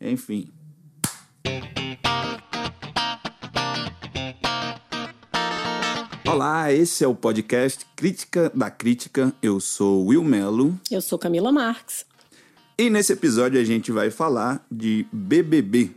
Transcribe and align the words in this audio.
Enfim. 0.00 0.48
Olá, 6.26 6.72
esse 6.72 7.04
é 7.04 7.08
o 7.08 7.14
podcast 7.14 7.84
Crítica 7.94 8.50
da 8.54 8.70
Crítica. 8.70 9.34
Eu 9.42 9.60
sou 9.60 10.06
Will 10.06 10.24
Melo. 10.24 10.80
Eu 10.90 11.02
sou 11.02 11.18
Camila 11.18 11.52
Marques. 11.52 12.06
E 12.78 12.88
nesse 12.88 13.12
episódio 13.12 13.60
a 13.60 13.64
gente 13.64 13.92
vai 13.92 14.10
falar 14.10 14.64
de 14.70 15.06
BBB. 15.12 15.90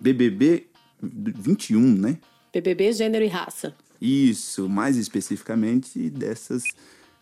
BBB 0.00 0.66
21, 1.00 1.80
né? 1.80 2.18
BBB, 2.52 2.92
gênero 2.92 3.24
e 3.24 3.28
raça. 3.28 3.74
Isso, 4.00 4.68
mais 4.68 4.96
especificamente 4.96 6.10
dessas 6.10 6.64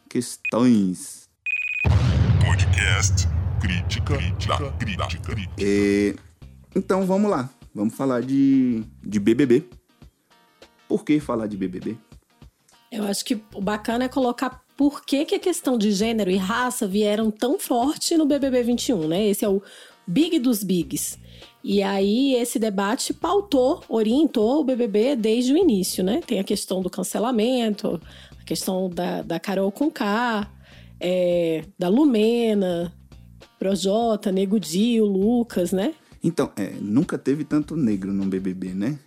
questões. 0.08 1.28
Podcast 2.42 3.26
Crítica, 3.60 4.16
Crítica, 4.16 5.18
Crítica. 5.18 5.36
É, 5.58 6.14
então 6.74 7.06
vamos 7.06 7.30
lá, 7.30 7.48
vamos 7.74 7.94
falar 7.94 8.22
de, 8.22 8.84
de 9.02 9.18
BBB. 9.18 9.64
Por 10.88 11.04
que 11.04 11.18
falar 11.18 11.46
de 11.46 11.56
BBB? 11.56 11.96
Eu 12.92 13.04
acho 13.04 13.24
que 13.24 13.40
o 13.54 13.60
bacana 13.60 14.04
é 14.04 14.08
colocar 14.08 14.62
por 14.76 15.04
que, 15.04 15.24
que 15.24 15.34
a 15.34 15.40
questão 15.40 15.78
de 15.78 15.90
gênero 15.90 16.30
e 16.30 16.36
raça 16.36 16.86
vieram 16.86 17.30
tão 17.30 17.58
forte 17.58 18.16
no 18.16 18.26
BBB 18.26 18.62
21, 18.62 19.08
né? 19.08 19.26
Esse 19.26 19.44
é 19.44 19.48
o 19.48 19.62
big 20.06 20.38
dos 20.38 20.62
bigs. 20.62 21.18
E 21.64 21.82
aí 21.82 22.34
esse 22.34 22.58
debate 22.58 23.12
pautou, 23.12 23.82
orientou 23.88 24.60
o 24.60 24.64
BBB 24.64 25.16
desde 25.16 25.52
o 25.52 25.56
início, 25.56 26.04
né? 26.04 26.20
Tem 26.24 26.38
a 26.38 26.44
questão 26.44 26.80
do 26.80 26.88
cancelamento, 26.90 28.00
a 28.38 28.44
questão 28.44 28.88
da, 28.88 29.22
da 29.22 29.40
Carol 29.40 29.72
Conká, 29.72 30.48
é, 31.00 31.64
da 31.78 31.88
Lumena, 31.88 32.92
Projota, 33.58 34.30
Nego 34.30 34.58
Dio, 34.60 35.04
Lucas, 35.04 35.72
né? 35.72 35.94
Então, 36.22 36.50
é, 36.56 36.72
nunca 36.80 37.16
teve 37.16 37.44
tanto 37.44 37.76
negro 37.76 38.12
no 38.12 38.24
BBB, 38.24 38.74
né? 38.74 38.98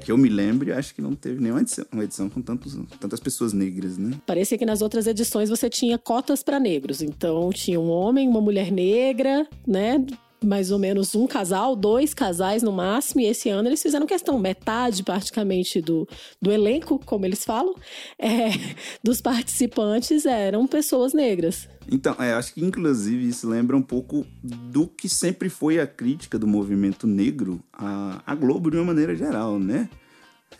Que 0.00 0.10
eu 0.10 0.18
me 0.18 0.28
lembre, 0.28 0.72
acho 0.72 0.94
que 0.94 1.00
não 1.00 1.14
teve 1.14 1.40
nenhuma 1.40 1.60
edição, 1.60 1.84
uma 1.92 2.04
edição 2.04 2.28
com 2.28 2.42
tantos, 2.42 2.76
tantas 2.98 3.20
pessoas 3.20 3.52
negras, 3.52 3.96
né? 3.96 4.18
Parecia 4.26 4.58
que 4.58 4.66
nas 4.66 4.82
outras 4.82 5.06
edições 5.06 5.48
você 5.48 5.70
tinha 5.70 5.96
cotas 5.96 6.42
para 6.42 6.58
negros. 6.58 7.02
Então 7.02 7.50
tinha 7.50 7.78
um 7.78 7.88
homem, 7.88 8.28
uma 8.28 8.40
mulher 8.40 8.72
negra, 8.72 9.46
né? 9.66 10.04
Mais 10.42 10.70
ou 10.70 10.78
menos 10.78 11.14
um 11.14 11.26
casal, 11.26 11.74
dois 11.74 12.12
casais 12.12 12.62
no 12.62 12.72
máximo, 12.72 13.20
e 13.20 13.26
esse 13.26 13.48
ano 13.48 13.68
eles 13.68 13.82
fizeram 13.82 14.06
questão, 14.06 14.38
metade 14.38 15.02
praticamente 15.02 15.80
do, 15.80 16.08
do 16.40 16.50
elenco, 16.52 16.98
como 17.04 17.24
eles 17.24 17.44
falam, 17.44 17.74
é, 18.18 18.50
dos 19.02 19.20
participantes 19.20 20.26
eram 20.26 20.66
pessoas 20.66 21.12
negras. 21.12 21.68
Então, 21.90 22.16
é, 22.18 22.32
acho 22.32 22.52
que 22.54 22.64
inclusive 22.64 23.28
isso 23.28 23.48
lembra 23.48 23.76
um 23.76 23.82
pouco 23.82 24.26
do 24.42 24.86
que 24.86 25.08
sempre 25.08 25.48
foi 25.48 25.80
a 25.80 25.86
crítica 25.86 26.38
do 26.38 26.46
movimento 26.46 27.06
negro 27.06 27.60
à, 27.72 28.22
à 28.26 28.34
Globo 28.34 28.70
de 28.70 28.76
uma 28.76 28.86
maneira 28.86 29.14
geral, 29.14 29.58
né? 29.58 29.88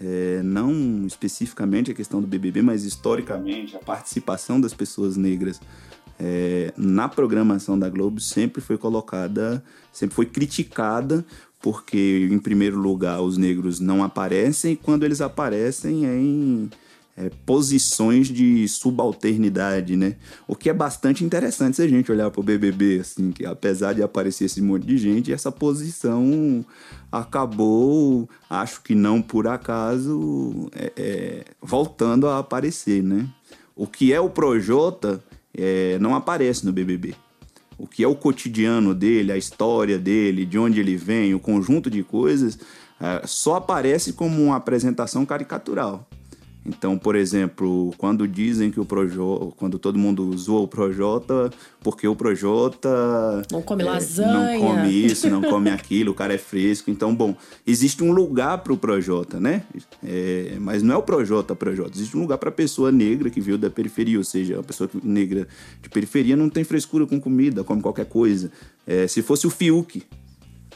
É, 0.00 0.42
não 0.42 1.06
especificamente 1.06 1.90
a 1.90 1.94
questão 1.94 2.20
do 2.20 2.26
BBB, 2.26 2.60
mas 2.60 2.84
historicamente 2.84 3.76
a 3.76 3.78
participação 3.78 4.60
das 4.60 4.74
pessoas 4.74 5.16
negras 5.16 5.60
é, 6.18 6.72
na 6.76 7.08
programação 7.08 7.78
da 7.78 7.88
Globo 7.88 8.20
sempre 8.20 8.60
foi 8.60 8.78
colocada, 8.78 9.62
sempre 9.92 10.14
foi 10.14 10.26
criticada, 10.26 11.24
porque, 11.60 12.28
em 12.30 12.38
primeiro 12.38 12.78
lugar, 12.78 13.20
os 13.20 13.36
negros 13.36 13.80
não 13.80 14.04
aparecem 14.04 14.72
e 14.72 14.76
quando 14.76 15.04
eles 15.04 15.20
aparecem 15.20 16.06
é 16.06 16.16
em 16.16 16.70
é, 17.16 17.30
posições 17.46 18.28
de 18.28 18.68
subalternidade, 18.68 19.96
né? 19.96 20.16
O 20.46 20.54
que 20.54 20.68
é 20.68 20.74
bastante 20.74 21.24
interessante 21.24 21.76
se 21.76 21.82
a 21.82 21.88
gente 21.88 22.12
olhar 22.12 22.30
para 22.30 22.40
o 22.40 22.44
BBB, 22.44 23.00
assim, 23.00 23.32
que 23.32 23.46
apesar 23.46 23.94
de 23.94 24.02
aparecer 24.02 24.44
esse 24.44 24.60
monte 24.60 24.86
de 24.86 24.98
gente, 24.98 25.32
essa 25.32 25.50
posição 25.50 26.64
acabou, 27.10 28.28
acho 28.50 28.82
que 28.82 28.94
não 28.94 29.22
por 29.22 29.48
acaso, 29.48 30.68
é, 30.74 30.92
é, 30.96 31.44
voltando 31.60 32.28
a 32.28 32.38
aparecer, 32.38 33.02
né? 33.02 33.26
O 33.74 33.86
que 33.86 34.12
é 34.12 34.20
o 34.20 34.30
Projota 34.30 35.22
é, 35.56 35.98
não 35.98 36.14
aparece 36.14 36.64
no 36.64 36.72
BBB. 36.72 37.14
O 37.78 37.86
que 37.86 38.02
é 38.02 38.08
o 38.08 38.14
cotidiano 38.14 38.94
dele, 38.94 39.32
a 39.32 39.36
história 39.36 39.98
dele, 39.98 40.46
de 40.46 40.58
onde 40.58 40.80
ele 40.80 40.96
vem, 40.96 41.34
o 41.34 41.40
conjunto 41.40 41.90
de 41.90 42.02
coisas, 42.02 42.58
é, 43.00 43.26
só 43.26 43.56
aparece 43.56 44.12
como 44.12 44.42
uma 44.42 44.56
apresentação 44.56 45.26
caricatural. 45.26 46.08
Então, 46.66 46.98
por 46.98 47.14
exemplo, 47.14 47.94
quando 47.96 48.26
dizem 48.26 48.70
que 48.70 48.80
o 48.80 48.84
Projota, 48.84 49.54
quando 49.56 49.78
todo 49.78 49.96
mundo 49.96 50.36
zoa 50.36 50.62
o 50.62 50.68
Projota, 50.68 51.50
porque 51.80 52.08
o 52.08 52.16
Projota 52.16 53.42
não 53.52 53.62
come 53.62 53.82
é, 53.82 53.86
lasanha, 53.86 54.58
não 54.58 54.60
come 54.60 54.90
isso, 55.06 55.30
não 55.30 55.42
come 55.42 55.70
aquilo, 55.70 56.10
o 56.10 56.14
cara 56.14 56.34
é 56.34 56.38
fresco. 56.38 56.90
Então, 56.90 57.14
bom, 57.14 57.36
existe 57.64 58.02
um 58.02 58.10
lugar 58.10 58.58
para 58.58 58.72
o 58.72 58.76
Projota, 58.76 59.38
né? 59.38 59.62
É, 60.02 60.56
mas 60.60 60.82
não 60.82 60.94
é 60.94 60.98
o 60.98 61.02
Projota 61.02 61.54
Projota, 61.54 61.92
existe 61.94 62.16
um 62.16 62.20
lugar 62.20 62.38
para 62.38 62.48
a 62.48 62.52
pessoa 62.52 62.90
negra 62.90 63.30
que 63.30 63.40
veio 63.40 63.56
da 63.56 63.70
periferia, 63.70 64.18
ou 64.18 64.24
seja, 64.24 64.58
a 64.58 64.62
pessoa 64.62 64.90
negra 65.04 65.46
de 65.80 65.88
periferia 65.88 66.36
não 66.36 66.50
tem 66.50 66.64
frescura 66.64 67.06
com 67.06 67.20
comida, 67.20 67.62
come 67.62 67.80
qualquer 67.80 68.06
coisa. 68.06 68.50
É, 68.84 69.06
se 69.06 69.22
fosse 69.22 69.46
o 69.46 69.50
Fiuk 69.50 70.02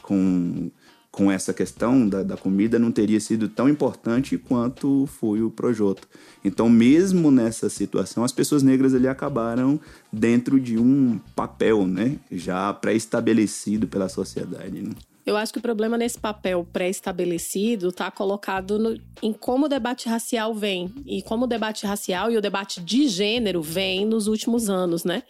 com 0.01 0.71
com 1.11 1.29
essa 1.29 1.53
questão 1.53 2.07
da, 2.07 2.23
da, 2.23 2.37
comida 2.37 2.79
não 2.79 2.91
teria 2.91 3.19
sido 3.19 3.49
tão 3.49 3.67
importante 3.67 4.37
quanto 4.37 5.05
foi 5.05 5.41
o 5.41 5.51
Projota. 5.51 6.07
Então, 6.43 6.69
mesmo 6.69 7.29
nessa 7.29 7.69
situação, 7.69 8.23
as 8.23 8.31
pessoas 8.31 8.63
negras 8.63 8.95
ali 8.95 9.09
acabaram 9.09 9.77
dentro 10.11 10.57
de 10.57 10.79
um 10.79 11.19
papel, 11.35 11.85
né, 11.85 12.17
já 12.31 12.73
pré-estabelecido 12.73 13.87
pela 13.87 14.07
sociedade. 14.07 14.81
Né? 14.81 14.91
Eu 15.25 15.35
acho 15.35 15.51
que 15.51 15.59
o 15.59 15.61
problema 15.61 15.97
nesse 15.97 16.17
papel 16.17 16.65
pré-estabelecido 16.71 17.89
está 17.89 18.09
colocado 18.09 18.79
no, 18.79 18.97
em 19.21 19.33
como 19.33 19.65
o 19.65 19.69
debate 19.69 20.07
racial 20.07 20.55
vem 20.55 20.91
e 21.05 21.21
como 21.21 21.43
o 21.43 21.47
debate 21.47 21.85
racial 21.85 22.31
e 22.31 22.37
o 22.37 22.41
debate 22.41 22.81
de 22.81 23.07
gênero 23.07 23.61
vem 23.61 24.05
nos 24.05 24.27
últimos 24.27 24.69
anos, 24.69 25.03
né? 25.03 25.23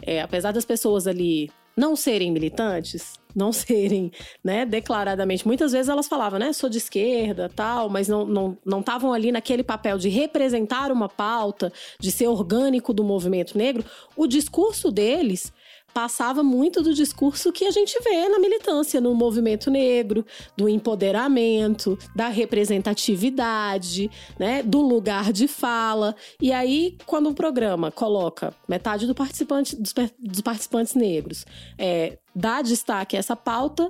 É, 0.00 0.22
apesar 0.22 0.52
das 0.52 0.64
pessoas 0.64 1.06
ali 1.06 1.50
não 1.76 1.96
serem 1.96 2.32
militantes, 2.32 3.18
não 3.34 3.52
serem, 3.52 4.12
né, 4.42 4.64
declaradamente. 4.64 5.46
Muitas 5.46 5.72
vezes 5.72 5.88
elas 5.88 6.06
falavam, 6.06 6.38
né, 6.38 6.52
sou 6.52 6.68
de 6.70 6.78
esquerda, 6.78 7.50
tal, 7.54 7.88
mas 7.88 8.08
não 8.08 8.24
não 8.24 8.58
não 8.64 8.80
estavam 8.80 9.12
ali 9.12 9.32
naquele 9.32 9.62
papel 9.62 9.98
de 9.98 10.08
representar 10.08 10.92
uma 10.92 11.08
pauta, 11.08 11.72
de 11.98 12.10
ser 12.10 12.28
orgânico 12.28 12.92
do 12.92 13.04
movimento 13.04 13.56
negro. 13.56 13.84
O 14.16 14.26
discurso 14.26 14.90
deles 14.90 15.52
passava 15.94 16.42
muito 16.42 16.82
do 16.82 16.92
discurso 16.92 17.52
que 17.52 17.64
a 17.64 17.70
gente 17.70 17.96
vê 18.02 18.28
na 18.28 18.40
militância, 18.40 19.00
no 19.00 19.14
movimento 19.14 19.70
negro, 19.70 20.26
do 20.56 20.68
empoderamento, 20.68 21.96
da 22.14 22.28
representatividade, 22.28 24.10
né, 24.36 24.62
do 24.64 24.80
lugar 24.80 25.32
de 25.32 25.46
fala. 25.46 26.16
E 26.42 26.52
aí, 26.52 26.98
quando 27.06 27.30
o 27.30 27.34
programa 27.34 27.92
coloca 27.92 28.52
metade 28.68 29.06
do 29.06 29.14
participante, 29.14 29.76
dos, 29.76 29.94
dos 30.18 30.40
participantes 30.40 30.94
negros, 30.94 31.46
é, 31.78 32.18
dá 32.34 32.60
destaque 32.60 33.14
a 33.14 33.20
essa 33.20 33.36
pauta, 33.36 33.88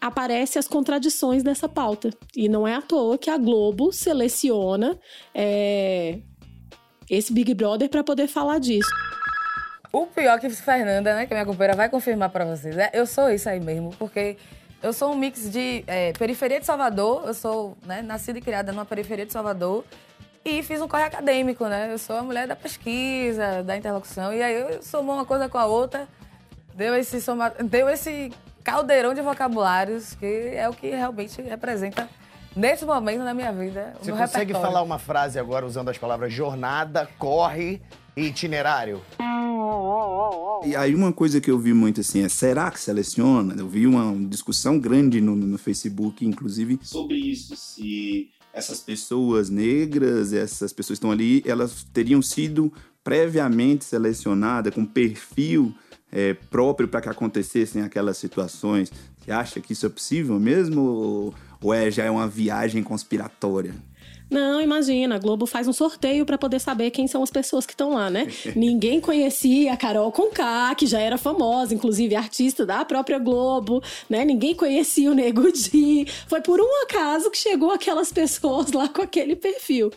aparece 0.00 0.60
as 0.60 0.68
contradições 0.68 1.42
dessa 1.42 1.68
pauta. 1.68 2.10
E 2.36 2.48
não 2.48 2.68
é 2.68 2.76
à 2.76 2.82
toa 2.82 3.18
que 3.18 3.30
a 3.30 3.36
Globo 3.36 3.92
seleciona 3.92 4.96
é, 5.34 6.20
esse 7.10 7.32
Big 7.32 7.52
Brother 7.54 7.88
para 7.88 8.04
poder 8.04 8.28
falar 8.28 8.60
disso. 8.60 8.90
O 9.96 10.06
pior 10.06 10.38
que 10.38 10.50
Fernanda, 10.50 11.14
né, 11.14 11.24
que 11.24 11.32
é 11.32 11.36
minha 11.36 11.46
companheira, 11.46 11.74
vai 11.74 11.88
confirmar 11.88 12.28
para 12.28 12.44
vocês. 12.44 12.76
É, 12.76 12.90
eu 12.92 13.06
sou 13.06 13.30
isso 13.30 13.48
aí 13.48 13.58
mesmo, 13.58 13.96
porque 13.98 14.36
eu 14.82 14.92
sou 14.92 15.10
um 15.10 15.16
mix 15.16 15.50
de 15.50 15.84
é, 15.86 16.12
periferia 16.12 16.60
de 16.60 16.66
Salvador, 16.66 17.22
eu 17.26 17.32
sou 17.32 17.78
né, 17.86 18.02
nascida 18.02 18.38
e 18.38 18.42
criada 18.42 18.72
numa 18.72 18.84
periferia 18.84 19.24
de 19.24 19.32
Salvador 19.32 19.86
e 20.44 20.62
fiz 20.62 20.82
um 20.82 20.86
corre 20.86 21.04
acadêmico, 21.04 21.66
né? 21.66 21.90
Eu 21.90 21.96
sou 21.96 22.14
a 22.14 22.22
mulher 22.22 22.46
da 22.46 22.54
pesquisa, 22.54 23.62
da 23.62 23.74
interlocução, 23.74 24.34
e 24.34 24.42
aí 24.42 24.54
eu 24.54 24.82
somou 24.82 25.14
uma 25.14 25.24
coisa 25.24 25.48
com 25.48 25.56
a 25.56 25.64
outra, 25.64 26.06
deu 26.74 26.94
esse, 26.94 27.18
soma, 27.18 27.48
deu 27.48 27.88
esse 27.88 28.30
caldeirão 28.62 29.14
de 29.14 29.22
vocabulários 29.22 30.12
que 30.12 30.52
é 30.54 30.68
o 30.68 30.74
que 30.74 30.90
realmente 30.90 31.40
representa 31.40 32.06
nesse 32.54 32.84
momento 32.84 33.24
na 33.24 33.32
minha 33.32 33.50
vida. 33.50 33.94
Você 34.02 34.12
consegue 34.12 34.52
repertório. 34.52 34.60
falar 34.60 34.82
uma 34.82 34.98
frase 34.98 35.38
agora 35.38 35.64
usando 35.64 35.88
as 35.88 35.96
palavras 35.96 36.30
jornada, 36.30 37.08
corre 37.18 37.80
itinerário? 38.16 39.02
E 40.64 40.74
aí 40.74 40.94
uma 40.94 41.12
coisa 41.12 41.40
que 41.40 41.50
eu 41.50 41.58
vi 41.58 41.72
muito 41.74 42.00
assim 42.00 42.22
é, 42.22 42.28
será 42.28 42.70
que 42.70 42.80
seleciona? 42.80 43.54
Eu 43.58 43.68
vi 43.68 43.86
uma 43.86 44.14
discussão 44.28 44.78
grande 44.78 45.20
no, 45.20 45.36
no 45.36 45.58
Facebook, 45.58 46.24
inclusive, 46.24 46.78
sobre 46.82 47.16
isso, 47.16 47.54
se 47.56 48.30
essas 48.52 48.80
pessoas 48.80 49.50
negras, 49.50 50.32
essas 50.32 50.72
pessoas 50.72 50.98
que 50.98 51.04
estão 51.04 51.10
ali, 51.10 51.42
elas 51.46 51.86
teriam 51.92 52.22
sido 52.22 52.72
previamente 53.04 53.84
selecionadas 53.84 54.74
com 54.74 54.84
perfil 54.84 55.74
é, 56.10 56.32
próprio 56.32 56.88
para 56.88 57.02
que 57.02 57.08
acontecessem 57.08 57.82
aquelas 57.82 58.16
situações. 58.16 58.90
Você 59.18 59.30
acha 59.30 59.60
que 59.60 59.74
isso 59.74 59.84
é 59.84 59.88
possível 59.90 60.40
mesmo 60.40 60.80
ou, 60.80 61.34
ou 61.60 61.74
é, 61.74 61.90
já 61.90 62.04
é 62.04 62.10
uma 62.10 62.26
viagem 62.26 62.82
conspiratória? 62.82 63.74
Não, 64.28 64.60
imagina, 64.60 65.14
a 65.14 65.18
Globo 65.18 65.46
faz 65.46 65.68
um 65.68 65.72
sorteio 65.72 66.26
para 66.26 66.36
poder 66.36 66.60
saber 66.60 66.90
quem 66.90 67.06
são 67.06 67.22
as 67.22 67.30
pessoas 67.30 67.64
que 67.64 67.72
estão 67.72 67.94
lá, 67.94 68.10
né? 68.10 68.26
Ninguém 68.56 69.00
conhecia 69.00 69.72
a 69.72 69.76
Carol 69.76 70.10
Conká, 70.10 70.74
que 70.74 70.86
já 70.86 71.00
era 71.00 71.16
famosa, 71.16 71.72
inclusive 71.72 72.16
artista 72.16 72.66
da 72.66 72.84
própria 72.84 73.18
Globo, 73.18 73.82
né? 74.10 74.24
Ninguém 74.24 74.54
conhecia 74.54 75.10
o 75.10 75.14
Nego 75.14 75.50
Di. 75.52 76.06
Foi 76.26 76.40
por 76.40 76.60
um 76.60 76.82
acaso 76.82 77.30
que 77.30 77.38
chegou 77.38 77.70
aquelas 77.70 78.12
pessoas 78.12 78.72
lá 78.72 78.88
com 78.88 79.02
aquele 79.02 79.36
perfil. 79.36 79.92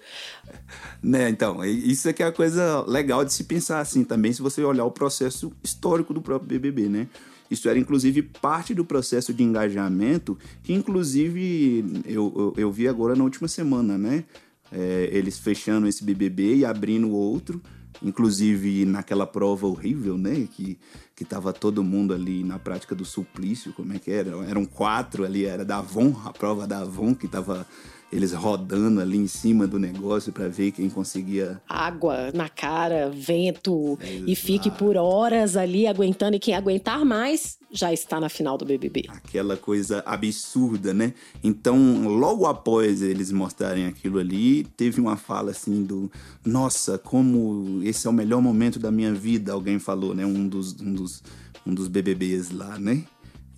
Né, 1.01 1.29
então, 1.29 1.63
isso 1.63 2.09
é 2.09 2.13
que 2.13 2.21
é 2.21 2.25
a 2.25 2.31
coisa 2.31 2.83
legal 2.87 3.23
de 3.23 3.31
se 3.31 3.45
pensar 3.45 3.79
assim 3.79 4.03
também, 4.03 4.33
se 4.33 4.41
você 4.41 4.63
olhar 4.63 4.83
o 4.83 4.91
processo 4.91 5.51
histórico 5.63 6.13
do 6.13 6.21
próprio 6.21 6.49
BBB, 6.49 6.89
né? 6.89 7.07
Isso 7.49 7.67
era, 7.67 7.79
inclusive, 7.79 8.21
parte 8.21 8.73
do 8.73 8.85
processo 8.85 9.33
de 9.33 9.43
engajamento, 9.43 10.37
que, 10.63 10.73
inclusive, 10.73 12.03
eu, 12.05 12.33
eu, 12.35 12.53
eu 12.57 12.71
vi 12.71 12.87
agora 12.87 13.15
na 13.15 13.23
última 13.23 13.47
semana, 13.47 13.97
né? 13.97 14.23
É, 14.71 15.09
eles 15.11 15.39
fechando 15.39 15.87
esse 15.87 16.03
BBB 16.03 16.57
e 16.57 16.65
abrindo 16.65 17.09
outro, 17.09 17.59
inclusive 18.03 18.85
naquela 18.85 19.25
prova 19.25 19.65
horrível, 19.65 20.17
né? 20.17 20.47
Que, 20.51 20.77
que 21.15 21.25
tava 21.25 21.51
todo 21.51 21.83
mundo 21.83 22.13
ali 22.13 22.43
na 22.43 22.59
prática 22.59 22.93
do 22.93 23.03
suplício, 23.03 23.73
como 23.73 23.93
é 23.93 23.99
que 23.99 24.11
era? 24.11 24.29
Eram 24.47 24.65
quatro 24.65 25.25
ali, 25.25 25.45
era 25.45 25.65
da 25.65 25.79
Avon, 25.79 26.15
a 26.23 26.31
prova 26.31 26.67
da 26.67 26.79
Avon, 26.79 27.15
que 27.15 27.27
tava 27.27 27.65
eles 28.11 28.33
rodando 28.33 28.99
ali 28.99 29.17
em 29.17 29.27
cima 29.27 29.67
do 29.67 29.77
negócio 29.77 30.31
para 30.31 30.47
ver 30.47 30.71
quem 30.71 30.89
conseguia. 30.89 31.61
Água 31.67 32.31
na 32.33 32.49
cara, 32.49 33.09
vento, 33.09 33.97
Exato. 34.01 34.29
e 34.29 34.35
fique 34.35 34.71
por 34.71 34.97
horas 34.97 35.55
ali 35.55 35.85
aguentando. 35.85 36.35
E 36.35 36.39
quem 36.39 36.55
aguentar 36.55 37.05
mais 37.05 37.57
já 37.71 37.93
está 37.93 38.19
na 38.19 38.29
final 38.29 38.57
do 38.57 38.65
BBB. 38.65 39.05
Aquela 39.09 39.55
coisa 39.55 40.01
absurda, 40.05 40.93
né? 40.93 41.13
Então, 41.43 42.07
logo 42.07 42.47
após 42.47 43.01
eles 43.01 43.31
mostrarem 43.31 43.85
aquilo 43.85 44.17
ali, 44.17 44.63
teve 44.75 44.99
uma 44.99 45.15
fala 45.15 45.51
assim 45.51 45.83
do: 45.83 46.11
Nossa, 46.43 46.97
como 46.97 47.81
esse 47.83 48.07
é 48.07 48.09
o 48.09 48.13
melhor 48.13 48.41
momento 48.41 48.79
da 48.79 48.91
minha 48.91 49.13
vida, 49.13 49.53
alguém 49.53 49.77
falou, 49.77 50.15
né? 50.15 50.25
Um 50.25 50.47
dos, 50.47 50.79
um 50.81 50.93
dos, 50.93 51.23
um 51.65 51.73
dos 51.73 51.87
BBBs 51.87 52.49
lá, 52.51 52.79
né? 52.79 53.03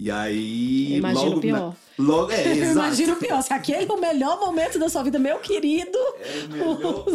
E 0.02 0.10
aí. 0.10 0.96
Imagina 0.96 1.26
logo 1.26 1.38
o 1.38 1.42
pior. 1.42 1.76
Na, 1.96 2.04
logo, 2.04 2.32
é, 2.32 2.42
exato. 2.58 2.72
Imagina 2.72 3.14
o 3.14 3.16
pior. 3.18 3.42
Se 3.44 3.54
aquele 3.54 3.86
é 3.88 3.94
o 3.94 4.02
melhor 4.02 4.40
momento 4.40 4.80
da 4.80 4.90
sua 4.90 5.04
vida, 5.04 5.20
meu 5.20 5.38
querido. 5.38 5.96
Era 6.20 6.44
o 6.44 6.50
melhor, 6.50 7.06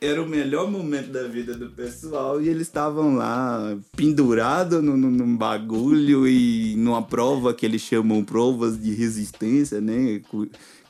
era 0.00 0.22
o 0.24 0.28
melhor 0.28 0.68
momento 0.68 1.12
da 1.12 1.28
vida 1.28 1.54
do 1.54 1.70
pessoal 1.70 2.42
e 2.42 2.48
eles 2.48 2.62
estavam 2.62 3.14
lá 3.14 3.78
pendurados 3.96 4.82
num, 4.82 4.96
num 4.96 5.36
bagulho 5.36 6.26
e 6.26 6.74
numa 6.76 7.02
prova 7.02 7.54
que 7.54 7.64
eles 7.64 7.82
chamam 7.82 8.24
provas 8.24 8.76
de 8.76 8.92
resistência, 8.92 9.80
né? 9.80 10.20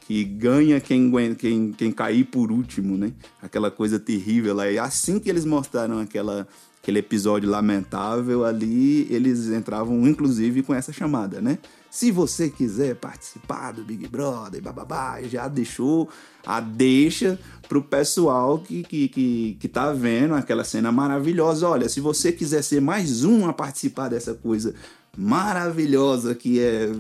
que 0.07 0.25
ganha 0.25 0.81
quem, 0.81 1.13
quem, 1.35 1.73
quem 1.73 1.93
cair 1.93 2.25
por 2.25 2.51
último, 2.51 2.97
né? 2.97 3.13
Aquela 3.43 3.71
coisa 3.71 4.01
terrível 4.01 4.55
lá. 4.55 4.71
E 4.71 4.79
assim 4.79 5.21
que 5.21 5.29
eles 5.29 5.45
mostraram 5.45 5.99
aquela 5.99 6.49
aquele 6.89 7.01
episódio 7.01 7.51
lamentável 7.51 8.47
ali, 8.47 9.07
eles 9.11 9.49
entravam 9.49 10.09
inclusive 10.09 10.63
com 10.63 10.75
essa 10.75 10.91
chamada, 10.91 11.39
né? 11.39 11.59
Se 11.91 12.11
você 12.11 12.49
quiser 12.49 12.97
participar 12.97 13.73
do 13.73 13.85
Big 13.85 14.09
Brother, 14.09 14.63
bababá, 14.63 15.21
já 15.23 15.49
deixou 15.49 16.09
a 16.47 16.61
deixa 16.61 17.39
pro 17.69 17.83
pessoal 17.83 18.59
que, 18.59 18.83
que, 18.83 19.09
que, 19.09 19.57
que 19.61 19.69
tá 19.69 19.93
vendo 19.93 20.35
aquela 20.35 20.65
cena 20.65 20.91
maravilhosa. 20.91 21.69
Olha, 21.69 21.91
se 21.91 22.01
você 22.01 22.33
quiser 22.33 22.63
ser 22.63 22.81
mais 22.81 23.23
um 23.23 23.47
a 23.47 23.53
participar 23.53 24.09
dessa 24.09 24.33
coisa 24.33 24.75
maravilhosa 25.15 26.35
que 26.35 26.59
é 26.59 26.91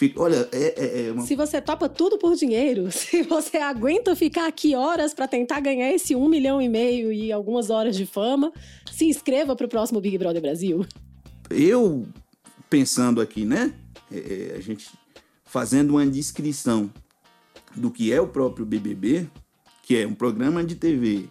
Fica, 0.00 0.18
olha, 0.18 0.48
é, 0.50 0.82
é, 0.82 1.06
é 1.08 1.12
uma... 1.12 1.26
Se 1.26 1.36
você 1.36 1.60
topa 1.60 1.86
tudo 1.86 2.16
por 2.16 2.34
dinheiro, 2.34 2.88
se 2.90 3.22
você 3.22 3.58
aguenta 3.58 4.16
ficar 4.16 4.46
aqui 4.46 4.74
horas 4.74 5.12
para 5.12 5.28
tentar 5.28 5.60
ganhar 5.60 5.92
esse 5.92 6.16
um 6.16 6.26
milhão 6.26 6.58
e 6.62 6.70
meio 6.70 7.12
e 7.12 7.30
algumas 7.30 7.68
horas 7.68 7.94
de 7.94 8.06
fama, 8.06 8.50
se 8.90 9.04
inscreva 9.04 9.54
para 9.54 9.66
o 9.66 9.68
próximo 9.68 10.00
Big 10.00 10.16
Brother 10.16 10.40
Brasil. 10.40 10.86
Eu, 11.50 12.06
pensando 12.70 13.20
aqui, 13.20 13.44
né? 13.44 13.74
É, 14.10 14.52
é, 14.54 14.56
a 14.56 14.60
gente 14.62 14.88
fazendo 15.44 15.90
uma 15.90 16.06
descrição 16.06 16.90
do 17.76 17.90
que 17.90 18.10
é 18.10 18.18
o 18.22 18.26
próprio 18.26 18.64
BBB, 18.64 19.28
que 19.82 19.98
é 19.98 20.06
um 20.06 20.14
programa 20.14 20.64
de 20.64 20.76
TV 20.76 21.28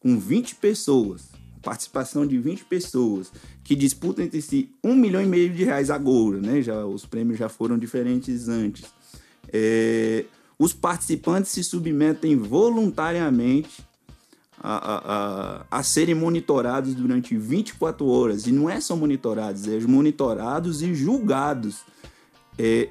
com 0.00 0.18
20 0.18 0.54
pessoas, 0.54 1.28
participação 1.62 2.26
de 2.26 2.38
20 2.38 2.64
pessoas, 2.64 3.32
que 3.64 3.74
disputam 3.74 4.24
entre 4.24 4.40
si 4.40 4.70
um 4.82 4.94
milhão 4.94 5.22
e 5.22 5.26
meio 5.26 5.50
de 5.50 5.64
reais 5.64 5.90
agora, 5.90 6.40
né? 6.40 6.62
Já, 6.62 6.84
os 6.84 7.04
prêmios 7.04 7.38
já 7.38 7.48
foram 7.48 7.78
diferentes 7.78 8.48
antes. 8.48 8.84
É, 9.52 10.24
os 10.58 10.72
participantes 10.72 11.52
se 11.52 11.62
submetem 11.62 12.36
voluntariamente 12.36 13.86
a, 14.60 14.76
a, 14.76 14.98
a, 14.98 15.66
a, 15.70 15.82
serem 15.82 16.14
monitorados 16.14 16.94
durante 16.94 17.36
24 17.36 18.06
horas. 18.06 18.46
E 18.46 18.52
não 18.52 18.68
é 18.68 18.80
só 18.80 18.96
monitorados, 18.96 19.68
é 19.68 19.78
monitorados 19.80 20.82
e 20.82 20.94
julgados. 20.94 21.82
É, 22.58 22.88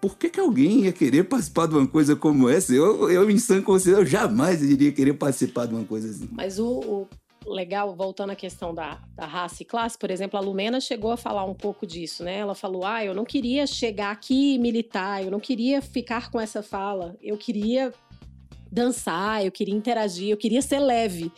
por 0.00 0.16
que, 0.16 0.30
que 0.30 0.40
alguém 0.40 0.84
ia 0.84 0.92
querer 0.92 1.24
participar 1.24 1.66
de 1.66 1.74
uma 1.74 1.86
coisa 1.86 2.16
como 2.16 2.48
essa? 2.48 2.72
Eu, 2.72 3.10
eu 3.10 3.30
em 3.30 3.38
sã 3.38 3.60
consciência, 3.60 4.00
eu 4.00 4.06
jamais 4.06 4.62
iria 4.62 4.92
querer 4.92 5.14
participar 5.14 5.66
de 5.66 5.74
uma 5.74 5.84
coisa 5.84 6.08
assim. 6.08 6.28
Mas 6.32 6.58
o, 6.58 6.66
o 6.66 7.08
legal, 7.46 7.94
voltando 7.94 8.30
à 8.30 8.36
questão 8.36 8.74
da, 8.74 9.00
da 9.14 9.26
raça 9.26 9.62
e 9.62 9.64
classe, 9.64 9.96
por 9.96 10.10
exemplo, 10.10 10.38
a 10.38 10.42
Lumena 10.42 10.80
chegou 10.80 11.12
a 11.12 11.16
falar 11.16 11.44
um 11.44 11.54
pouco 11.54 11.86
disso, 11.86 12.24
né? 12.24 12.38
Ela 12.38 12.54
falou: 12.54 12.84
ah, 12.84 13.04
eu 13.04 13.14
não 13.14 13.24
queria 13.24 13.66
chegar 13.66 14.10
aqui 14.10 14.58
militar, 14.58 15.24
eu 15.24 15.30
não 15.30 15.40
queria 15.40 15.80
ficar 15.80 16.30
com 16.30 16.40
essa 16.40 16.62
fala, 16.62 17.16
eu 17.22 17.36
queria 17.36 17.92
dançar, 18.70 19.44
eu 19.44 19.52
queria 19.52 19.74
interagir, 19.74 20.30
eu 20.30 20.36
queria 20.36 20.60
ser 20.60 20.80
leve. 20.80 21.32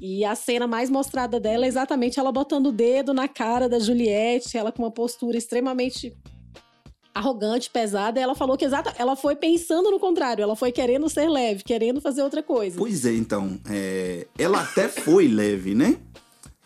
E 0.00 0.24
a 0.24 0.34
cena 0.34 0.66
mais 0.66 0.88
mostrada 0.88 1.38
dela 1.38 1.66
é 1.66 1.68
exatamente 1.68 2.18
ela 2.18 2.32
botando 2.32 2.68
o 2.68 2.72
dedo 2.72 3.12
na 3.12 3.28
cara 3.28 3.68
da 3.68 3.78
Juliette, 3.78 4.56
ela 4.56 4.72
com 4.72 4.82
uma 4.82 4.90
postura 4.90 5.36
extremamente 5.36 6.16
arrogante, 7.14 7.70
pesada, 7.70 8.20
ela 8.20 8.34
falou 8.34 8.56
que 8.56 8.64
exata, 8.64 8.94
ela 8.98 9.16
foi 9.16 9.34
pensando 9.34 9.90
no 9.90 9.98
contrário, 9.98 10.42
ela 10.42 10.56
foi 10.56 10.70
querendo 10.72 11.08
ser 11.08 11.28
leve, 11.28 11.64
querendo 11.64 12.00
fazer 12.00 12.22
outra 12.22 12.42
coisa. 12.42 12.76
Pois 12.78 13.04
é, 13.04 13.14
então, 13.14 13.58
é, 13.68 14.26
ela 14.38 14.62
até 14.62 14.88
foi 14.88 15.28
leve, 15.28 15.74
né? 15.74 15.96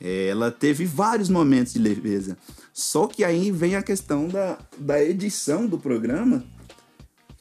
É, 0.00 0.28
ela 0.28 0.50
teve 0.50 0.84
vários 0.84 1.28
momentos 1.28 1.72
de 1.72 1.78
leveza. 1.78 2.36
Só 2.72 3.06
que 3.06 3.24
aí 3.24 3.50
vem 3.50 3.76
a 3.76 3.82
questão 3.82 4.28
da, 4.28 4.58
da 4.76 5.02
edição 5.02 5.66
do 5.66 5.78
programa. 5.78 6.44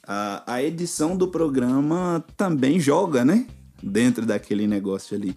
A, 0.05 0.43
a 0.53 0.63
edição 0.63 1.17
do 1.17 1.27
programa 1.27 2.23
também 2.37 2.79
joga, 2.79 3.25
né? 3.25 3.47
Dentro 3.81 4.25
daquele 4.25 4.67
negócio 4.67 5.17
ali. 5.17 5.35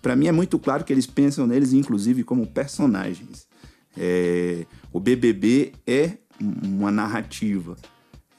Para 0.00 0.14
mim 0.14 0.28
é 0.28 0.32
muito 0.32 0.58
claro 0.58 0.84
que 0.84 0.92
eles 0.92 1.06
pensam 1.06 1.46
neles, 1.46 1.72
inclusive, 1.72 2.22
como 2.22 2.46
personagens. 2.46 3.48
É, 3.96 4.64
o 4.92 5.00
BBB 5.00 5.72
é 5.86 6.18
uma 6.40 6.90
narrativa. 6.90 7.76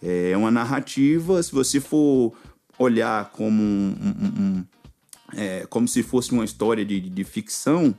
É 0.01 0.35
uma 0.37 0.49
narrativa, 0.49 1.43
se 1.43 1.51
você 1.51 1.79
for 1.79 2.33
olhar 2.77 3.29
como, 3.31 3.61
um, 3.61 3.95
um, 4.01 4.41
um, 4.41 4.65
é, 5.33 5.65
como 5.69 5.87
se 5.87 6.01
fosse 6.01 6.31
uma 6.31 6.45
história 6.45 6.85
de, 6.85 7.01
de 7.01 7.23
ficção, 7.25 7.93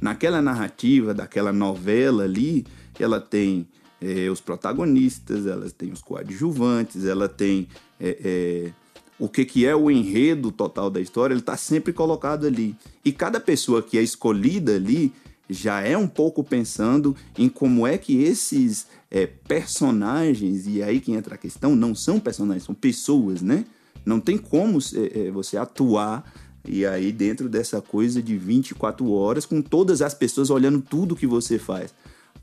naquela 0.00 0.40
narrativa, 0.40 1.12
daquela 1.12 1.52
novela 1.52 2.24
ali, 2.24 2.64
ela 2.98 3.20
tem 3.20 3.66
é, 4.00 4.30
os 4.30 4.40
protagonistas, 4.40 5.46
ela 5.46 5.68
tem 5.70 5.92
os 5.92 6.00
coadjuvantes, 6.00 7.04
ela 7.04 7.28
tem 7.28 7.68
é, 8.00 8.18
é, 8.22 8.72
o 9.18 9.28
que, 9.28 9.44
que 9.44 9.66
é 9.66 9.76
o 9.76 9.90
enredo 9.90 10.50
total 10.50 10.88
da 10.88 11.00
história, 11.00 11.34
ele 11.34 11.40
está 11.40 11.56
sempre 11.56 11.92
colocado 11.92 12.46
ali. 12.46 12.74
E 13.04 13.12
cada 13.12 13.38
pessoa 13.38 13.82
que 13.82 13.98
é 13.98 14.02
escolhida 14.02 14.76
ali 14.76 15.12
já 15.50 15.80
é 15.80 15.98
um 15.98 16.06
pouco 16.06 16.44
pensando 16.44 17.14
em 17.36 17.48
como 17.48 17.86
é 17.86 17.98
que 17.98 18.22
esses 18.22 18.86
é, 19.10 19.26
personagens, 19.26 20.66
e 20.66 20.82
aí 20.82 21.00
que 21.00 21.12
entra 21.12 21.34
a 21.34 21.38
questão, 21.38 21.74
não 21.74 21.94
são 21.94 22.20
personagens, 22.20 22.64
são 22.64 22.74
pessoas, 22.74 23.42
né? 23.42 23.64
Não 24.06 24.20
tem 24.20 24.38
como 24.38 24.78
é, 24.78 25.26
é 25.26 25.30
você 25.30 25.56
atuar 25.56 26.32
e 26.66 26.86
aí 26.86 27.10
dentro 27.10 27.48
dessa 27.48 27.80
coisa 27.80 28.22
de 28.22 28.36
24 28.36 29.10
horas 29.10 29.44
com 29.44 29.60
todas 29.60 30.00
as 30.00 30.14
pessoas 30.14 30.50
olhando 30.50 30.80
tudo 30.80 31.16
que 31.16 31.26
você 31.26 31.58
faz. 31.58 31.92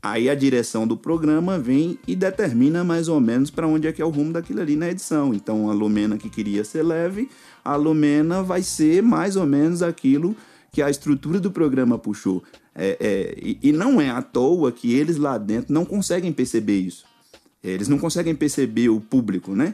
Aí 0.00 0.28
a 0.30 0.34
direção 0.34 0.86
do 0.86 0.96
programa 0.96 1.58
vem 1.58 1.98
e 2.06 2.14
determina 2.14 2.84
mais 2.84 3.08
ou 3.08 3.20
menos 3.20 3.50
para 3.50 3.66
onde 3.66 3.88
é 3.88 3.92
que 3.92 4.00
é 4.00 4.04
o 4.04 4.10
rumo 4.10 4.32
daquilo 4.32 4.60
ali 4.60 4.76
na 4.76 4.90
edição. 4.90 5.34
Então 5.34 5.68
a 5.68 5.72
Lumena 5.72 6.16
que 6.16 6.30
queria 6.30 6.62
ser 6.62 6.82
leve, 6.84 7.28
a 7.64 7.74
Lumena 7.74 8.42
vai 8.42 8.62
ser 8.62 9.02
mais 9.02 9.34
ou 9.34 9.46
menos 9.46 9.82
aquilo 9.82 10.36
que 10.72 10.82
a 10.82 10.90
estrutura 10.90 11.40
do 11.40 11.50
programa 11.50 11.98
puxou. 11.98 12.42
É, 12.74 12.96
é, 13.00 13.38
e, 13.40 13.58
e, 13.62 13.72
não 13.72 14.00
é 14.00 14.08
à 14.10 14.22
toa 14.22 14.70
que 14.70 14.92
eles 14.94 15.16
lá 15.16 15.36
dentro 15.36 15.72
não 15.72 15.84
conseguem 15.84 16.32
perceber 16.32 16.78
isso. 16.78 17.04
É, 17.62 17.70
eles 17.70 17.88
não 17.88 17.98
conseguem 17.98 18.34
perceber 18.34 18.88
o 18.88 19.00
público, 19.00 19.54
né? 19.54 19.72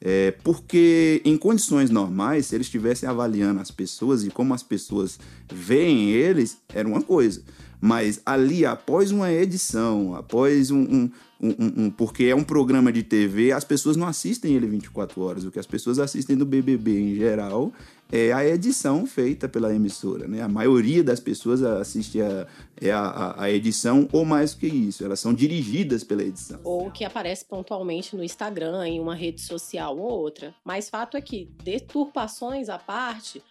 É, 0.00 0.32
porque 0.44 1.22
em 1.24 1.36
condições 1.36 1.88
normais, 1.88 2.46
se 2.46 2.54
eles 2.54 2.66
estivessem 2.66 3.08
avaliando 3.08 3.60
as 3.60 3.70
pessoas 3.70 4.22
e 4.22 4.30
como 4.30 4.52
as 4.52 4.62
pessoas 4.62 5.18
veem 5.52 6.10
eles, 6.10 6.58
era 6.72 6.86
uma 6.86 7.00
coisa. 7.00 7.42
Mas 7.80 8.20
ali, 8.24 8.64
após 8.64 9.10
uma 9.10 9.32
edição, 9.32 10.14
após 10.14 10.70
um, 10.70 10.80
um, 10.80 11.10
um, 11.40 11.84
um, 11.84 11.90
porque 11.90 12.24
é 12.24 12.34
um 12.34 12.44
programa 12.44 12.92
de 12.92 13.02
TV, 13.02 13.52
as 13.52 13.64
pessoas 13.64 13.96
não 13.96 14.06
assistem 14.06 14.54
ele 14.54 14.66
24 14.66 15.20
horas. 15.20 15.44
O 15.44 15.50
que 15.50 15.58
as 15.58 15.66
pessoas 15.66 15.98
assistem 15.98 16.36
do 16.36 16.46
BBB 16.46 16.98
em 16.98 17.14
geral 17.16 17.72
é 18.16 18.32
a 18.32 18.46
edição 18.46 19.04
feita 19.06 19.48
pela 19.48 19.74
emissora, 19.74 20.28
né? 20.28 20.40
A 20.40 20.46
maioria 20.46 21.02
das 21.02 21.18
pessoas 21.18 21.64
assiste 21.64 22.22
a, 22.22 22.46
é 22.80 22.92
a, 22.92 23.34
a, 23.36 23.50
edição 23.50 24.08
ou 24.12 24.24
mais 24.24 24.54
que 24.54 24.68
isso, 24.68 25.04
elas 25.04 25.18
são 25.18 25.34
dirigidas 25.34 26.04
pela 26.04 26.22
edição. 26.22 26.60
Ou 26.62 26.92
que 26.92 27.04
aparece 27.04 27.44
pontualmente 27.44 28.14
no 28.14 28.22
Instagram, 28.22 28.86
em 28.86 29.00
uma 29.00 29.16
rede 29.16 29.40
social 29.40 29.98
ou 29.98 30.08
outra. 30.08 30.54
Mas 30.64 30.88
fato 30.88 31.16
é 31.16 31.20
que, 31.20 31.50
deturpações 31.64 32.68
à 32.68 32.78
parte, 32.78 33.42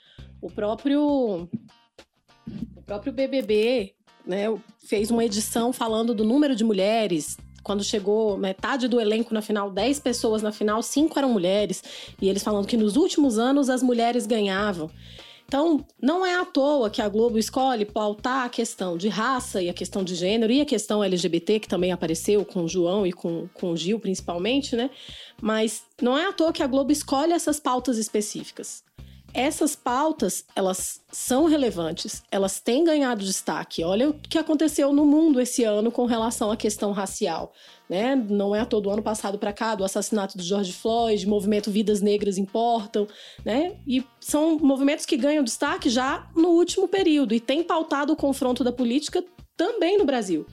o 0.41 0.49
próprio 0.49 1.49
o 2.73 2.81
próprio 2.85 3.11
BBB 3.11 3.93
né, 4.25 4.45
fez 4.79 5.11
uma 5.11 5.25
edição 5.25 5.73
falando 5.73 6.15
do 6.15 6.23
número 6.23 6.55
de 6.55 6.63
mulheres 6.63 7.35
quando 7.63 7.83
chegou 7.83 8.37
metade 8.37 8.87
do 8.87 8.99
elenco 8.99 9.33
na 9.33 9.41
final, 9.41 9.71
10 9.71 9.99
pessoas 9.99 10.41
na 10.41 10.51
final, 10.51 10.83
5 10.83 11.17
eram 11.17 11.29
mulheres, 11.29 11.83
e 12.21 12.27
eles 12.27 12.43
falando 12.43 12.67
que 12.67 12.77
nos 12.77 12.95
últimos 12.95 13.39
anos 13.39 13.69
as 13.69 13.81
mulheres 13.81 14.25
ganhavam. 14.25 14.91
Então, 15.47 15.85
não 16.01 16.25
é 16.25 16.35
à 16.35 16.45
toa 16.45 16.89
que 16.89 17.01
a 17.01 17.07
Globo 17.07 17.37
escolhe 17.37 17.85
pautar 17.85 18.45
a 18.45 18.49
questão 18.49 18.97
de 18.97 19.07
raça 19.07 19.61
e 19.61 19.69
a 19.69 19.73
questão 19.73 20.03
de 20.03 20.15
gênero 20.15 20.51
e 20.51 20.61
a 20.61 20.65
questão 20.65 21.03
LGBT, 21.03 21.59
que 21.59 21.67
também 21.67 21.91
apareceu 21.91 22.43
com 22.43 22.63
o 22.63 22.67
João 22.67 23.05
e 23.05 23.13
com, 23.13 23.47
com 23.53 23.71
o 23.71 23.77
Gil, 23.77 23.99
principalmente, 23.99 24.75
né? 24.75 24.89
Mas 25.41 25.83
não 26.01 26.17
é 26.17 26.25
à 26.25 26.33
toa 26.33 26.51
que 26.51 26.63
a 26.63 26.67
Globo 26.67 26.91
escolhe 26.91 27.33
essas 27.33 27.59
pautas 27.59 27.97
específicas 27.97 28.83
essas 29.33 29.75
pautas, 29.75 30.45
elas 30.55 31.01
são 31.11 31.45
relevantes, 31.45 32.21
elas 32.29 32.59
têm 32.59 32.83
ganhado 32.83 33.25
destaque. 33.25 33.83
Olha 33.83 34.09
o 34.09 34.13
que 34.13 34.37
aconteceu 34.37 34.93
no 34.93 35.05
mundo 35.05 35.41
esse 35.41 35.63
ano 35.63 35.91
com 35.91 36.05
relação 36.05 36.51
à 36.51 36.57
questão 36.57 36.91
racial. 36.91 37.51
Né? 37.89 38.15
Não 38.15 38.55
é 38.55 38.61
a 38.61 38.65
todo 38.65 38.89
ano 38.89 39.01
passado 39.01 39.37
para 39.39 39.51
cá, 39.51 39.75
do 39.75 39.83
assassinato 39.83 40.37
do 40.37 40.43
George 40.43 40.71
Floyd, 40.71 41.27
movimento 41.27 41.71
Vidas 41.71 42.01
Negras 42.01 42.37
Importam, 42.37 43.07
né? 43.43 43.77
E 43.85 44.03
são 44.19 44.57
movimentos 44.57 45.05
que 45.05 45.17
ganham 45.17 45.43
destaque 45.43 45.89
já 45.89 46.29
no 46.35 46.49
último 46.49 46.87
período 46.87 47.33
e 47.33 47.39
tem 47.39 47.63
pautado 47.63 48.13
o 48.13 48.15
confronto 48.15 48.63
da 48.63 48.71
política 48.71 49.23
também 49.57 49.97
no 49.97 50.05
Brasil. 50.05 50.45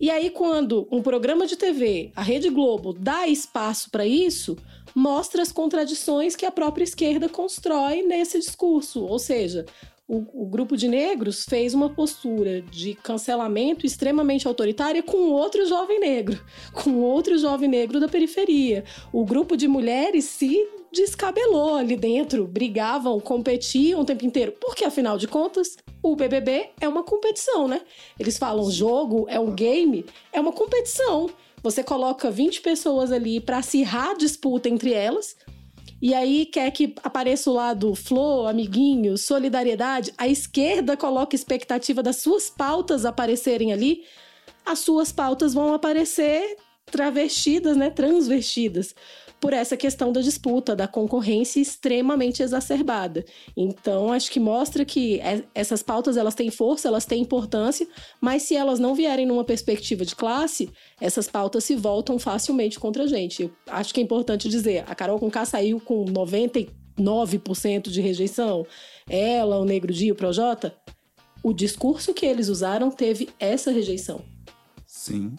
E 0.00 0.10
aí, 0.10 0.30
quando 0.30 0.88
um 0.90 1.00
programa 1.00 1.46
de 1.46 1.54
TV, 1.54 2.10
a 2.16 2.22
Rede 2.22 2.48
Globo, 2.48 2.92
dá 2.92 3.28
espaço 3.28 3.88
para 3.88 4.04
isso, 4.04 4.56
mostra 4.94 5.42
as 5.42 5.52
contradições 5.52 6.36
que 6.36 6.46
a 6.46 6.50
própria 6.50 6.84
esquerda 6.84 7.28
constrói 7.28 8.02
nesse 8.02 8.38
discurso. 8.38 9.04
Ou 9.04 9.18
seja, 9.18 9.66
o, 10.06 10.42
o, 10.42 10.46
grupo 10.46 10.76
de 10.76 10.88
negros 10.88 11.44
fez 11.48 11.72
uma 11.74 11.88
postura 11.88 12.60
de 12.60 12.94
cancelamento 12.94 13.86
extremamente 13.86 14.46
autoritária 14.46 15.02
com 15.02 15.30
outro 15.30 15.64
jovem 15.66 16.00
negro, 16.00 16.38
com 16.74 17.00
outro 17.00 17.38
jovem 17.38 17.68
negro 17.68 17.98
da 17.98 18.08
periferia. 18.08 18.84
O 19.12 19.24
grupo 19.24 19.56
de 19.56 19.66
mulheres 19.68 20.24
se 20.24 20.68
descabelou 20.92 21.76
ali 21.76 21.96
dentro, 21.96 22.46
brigavam, 22.46 23.18
competiam 23.18 24.00
o 24.00 24.04
tempo 24.04 24.26
inteiro, 24.26 24.52
porque 24.60 24.84
afinal 24.84 25.16
de 25.16 25.26
contas, 25.26 25.78
o 26.02 26.14
BBB 26.14 26.68
é 26.80 26.86
uma 26.86 27.02
competição, 27.02 27.66
né? 27.66 27.80
Eles 28.20 28.36
falam 28.36 28.70
jogo, 28.70 29.26
é 29.28 29.40
um 29.40 29.54
game, 29.54 30.04
é 30.32 30.40
uma 30.40 30.52
competição. 30.52 31.30
Você 31.62 31.82
coloca 31.82 32.30
20 32.30 32.60
pessoas 32.60 33.12
ali 33.12 33.40
para 33.40 33.58
acirrar 33.58 34.10
a 34.10 34.14
disputa 34.14 34.68
entre 34.68 34.92
elas. 34.92 35.36
E 36.00 36.12
aí 36.14 36.46
quer 36.46 36.70
que 36.72 36.94
apareça 37.04 37.48
o 37.48 37.54
lado 37.54 37.94
flor, 37.94 38.48
amiguinho, 38.48 39.16
solidariedade. 39.16 40.12
A 40.18 40.26
esquerda 40.26 40.96
coloca 40.96 41.36
expectativa 41.36 42.02
das 42.02 42.16
suas 42.16 42.50
pautas 42.50 43.04
aparecerem 43.04 43.72
ali. 43.72 44.02
As 44.66 44.80
suas 44.80 45.12
pautas 45.12 45.54
vão 45.54 45.72
aparecer 45.72 46.56
travestidas, 46.86 47.76
né, 47.76 47.90
transvestidas 47.90 48.94
por 49.42 49.52
essa 49.52 49.76
questão 49.76 50.12
da 50.12 50.20
disputa, 50.20 50.76
da 50.76 50.86
concorrência 50.86 51.58
extremamente 51.58 52.44
exacerbada. 52.44 53.24
Então, 53.56 54.12
acho 54.12 54.30
que 54.30 54.38
mostra 54.38 54.84
que 54.84 55.18
é, 55.18 55.42
essas 55.52 55.82
pautas 55.82 56.16
elas 56.16 56.36
têm 56.36 56.48
força, 56.48 56.86
elas 56.86 57.04
têm 57.04 57.22
importância, 57.22 57.84
mas 58.20 58.44
se 58.44 58.54
elas 58.54 58.78
não 58.78 58.94
vierem 58.94 59.26
numa 59.26 59.42
perspectiva 59.42 60.04
de 60.04 60.14
classe, 60.14 60.70
essas 61.00 61.26
pautas 61.26 61.64
se 61.64 61.74
voltam 61.74 62.20
facilmente 62.20 62.78
contra 62.78 63.02
a 63.02 63.06
gente. 63.08 63.42
Eu 63.42 63.50
acho 63.66 63.92
que 63.92 63.98
é 63.98 64.02
importante 64.04 64.48
dizer, 64.48 64.84
a 64.86 64.94
Carol 64.94 65.18
Conká 65.18 65.44
saiu 65.44 65.80
com 65.80 66.04
99% 66.04 67.90
de 67.90 68.00
rejeição, 68.00 68.64
ela, 69.10 69.58
o 69.58 69.64
Negro 69.64 69.92
Dia, 69.92 70.12
o 70.12 70.16
Projota, 70.16 70.72
o 71.42 71.52
discurso 71.52 72.14
que 72.14 72.24
eles 72.24 72.46
usaram 72.46 72.92
teve 72.92 73.28
essa 73.40 73.72
rejeição. 73.72 74.24
Sim. 74.86 75.34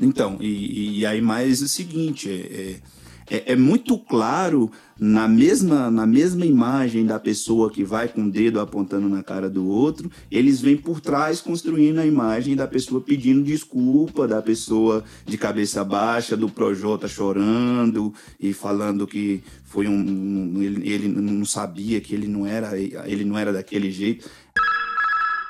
Então, 0.00 0.38
e, 0.40 1.00
e 1.00 1.06
aí 1.06 1.20
mais 1.20 1.60
o 1.60 1.68
seguinte, 1.68 2.30
é, 2.30 2.76
é 2.76 3.01
é, 3.30 3.52
é, 3.52 3.56
muito 3.56 3.98
claro 3.98 4.70
na 4.98 5.26
mesma, 5.26 5.90
na 5.90 6.06
mesma 6.06 6.44
imagem 6.44 7.04
da 7.04 7.18
pessoa 7.18 7.70
que 7.70 7.82
vai 7.84 8.08
com 8.08 8.24
o 8.24 8.30
dedo 8.30 8.60
apontando 8.60 9.08
na 9.08 9.22
cara 9.22 9.48
do 9.48 9.66
outro, 9.66 10.10
eles 10.30 10.60
vêm 10.60 10.76
por 10.76 11.00
trás 11.00 11.40
construindo 11.40 11.98
a 11.98 12.06
imagem 12.06 12.54
da 12.54 12.66
pessoa 12.66 13.00
pedindo 13.00 13.42
desculpa, 13.42 14.28
da 14.28 14.40
pessoa 14.40 15.04
de 15.24 15.36
cabeça 15.36 15.84
baixa, 15.84 16.36
do 16.36 16.48
Projota 16.48 17.08
chorando 17.08 18.14
e 18.38 18.52
falando 18.52 19.06
que 19.06 19.42
foi 19.64 19.88
um, 19.88 19.94
um 19.94 20.62
ele, 20.62 20.88
ele 20.88 21.08
não 21.08 21.44
sabia 21.44 22.00
que 22.00 22.14
ele 22.14 22.28
não 22.28 22.46
era 22.46 22.78
ele 22.78 23.24
não 23.24 23.38
era 23.38 23.52
daquele 23.52 23.90
jeito. 23.90 24.28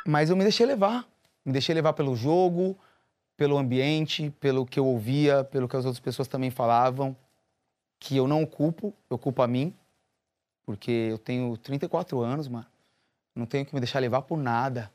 Mas 0.07 0.31
eu 0.31 0.37
me 0.37 0.43
deixei 0.43 0.67
levar, 0.67 1.07
me 1.45 1.53
deixei 1.53 1.75
levar 1.75 1.93
pelo 1.93 2.17
jogo, 2.17 2.77
pelo 3.37 3.59
ambiente, 3.59 4.33
pelo 4.41 4.65
que 4.65 4.79
eu 4.79 4.87
ouvia, 4.87 5.45
pelo 5.45 5.69
que 5.69 5.77
as 5.77 5.85
outras 5.85 6.01
pessoas 6.01 6.29
também 6.29 6.51
falavam 6.51 7.17
que 8.03 8.17
eu 8.17 8.27
não 8.27 8.45
culpo, 8.45 8.93
eu 9.09 9.17
culpo 9.17 9.43
a 9.43 9.47
mim, 9.47 9.73
porque 10.67 10.91
eu 10.91 11.19
tenho 11.19 11.57
34 11.57 12.21
anos, 12.21 12.49
mano. 12.49 12.67
Não 13.33 13.47
tenho 13.47 13.65
que 13.65 13.73
me 13.73 13.81
deixar 13.81 14.01
levar 14.01 14.23
por 14.23 14.37
nada. 14.37 14.93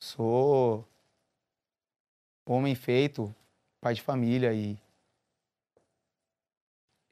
Sou 0.00 0.84
homem 2.44 2.74
feito, 2.74 3.32
pai 3.80 3.94
de 3.94 4.02
família 4.02 4.52
e 4.52 4.76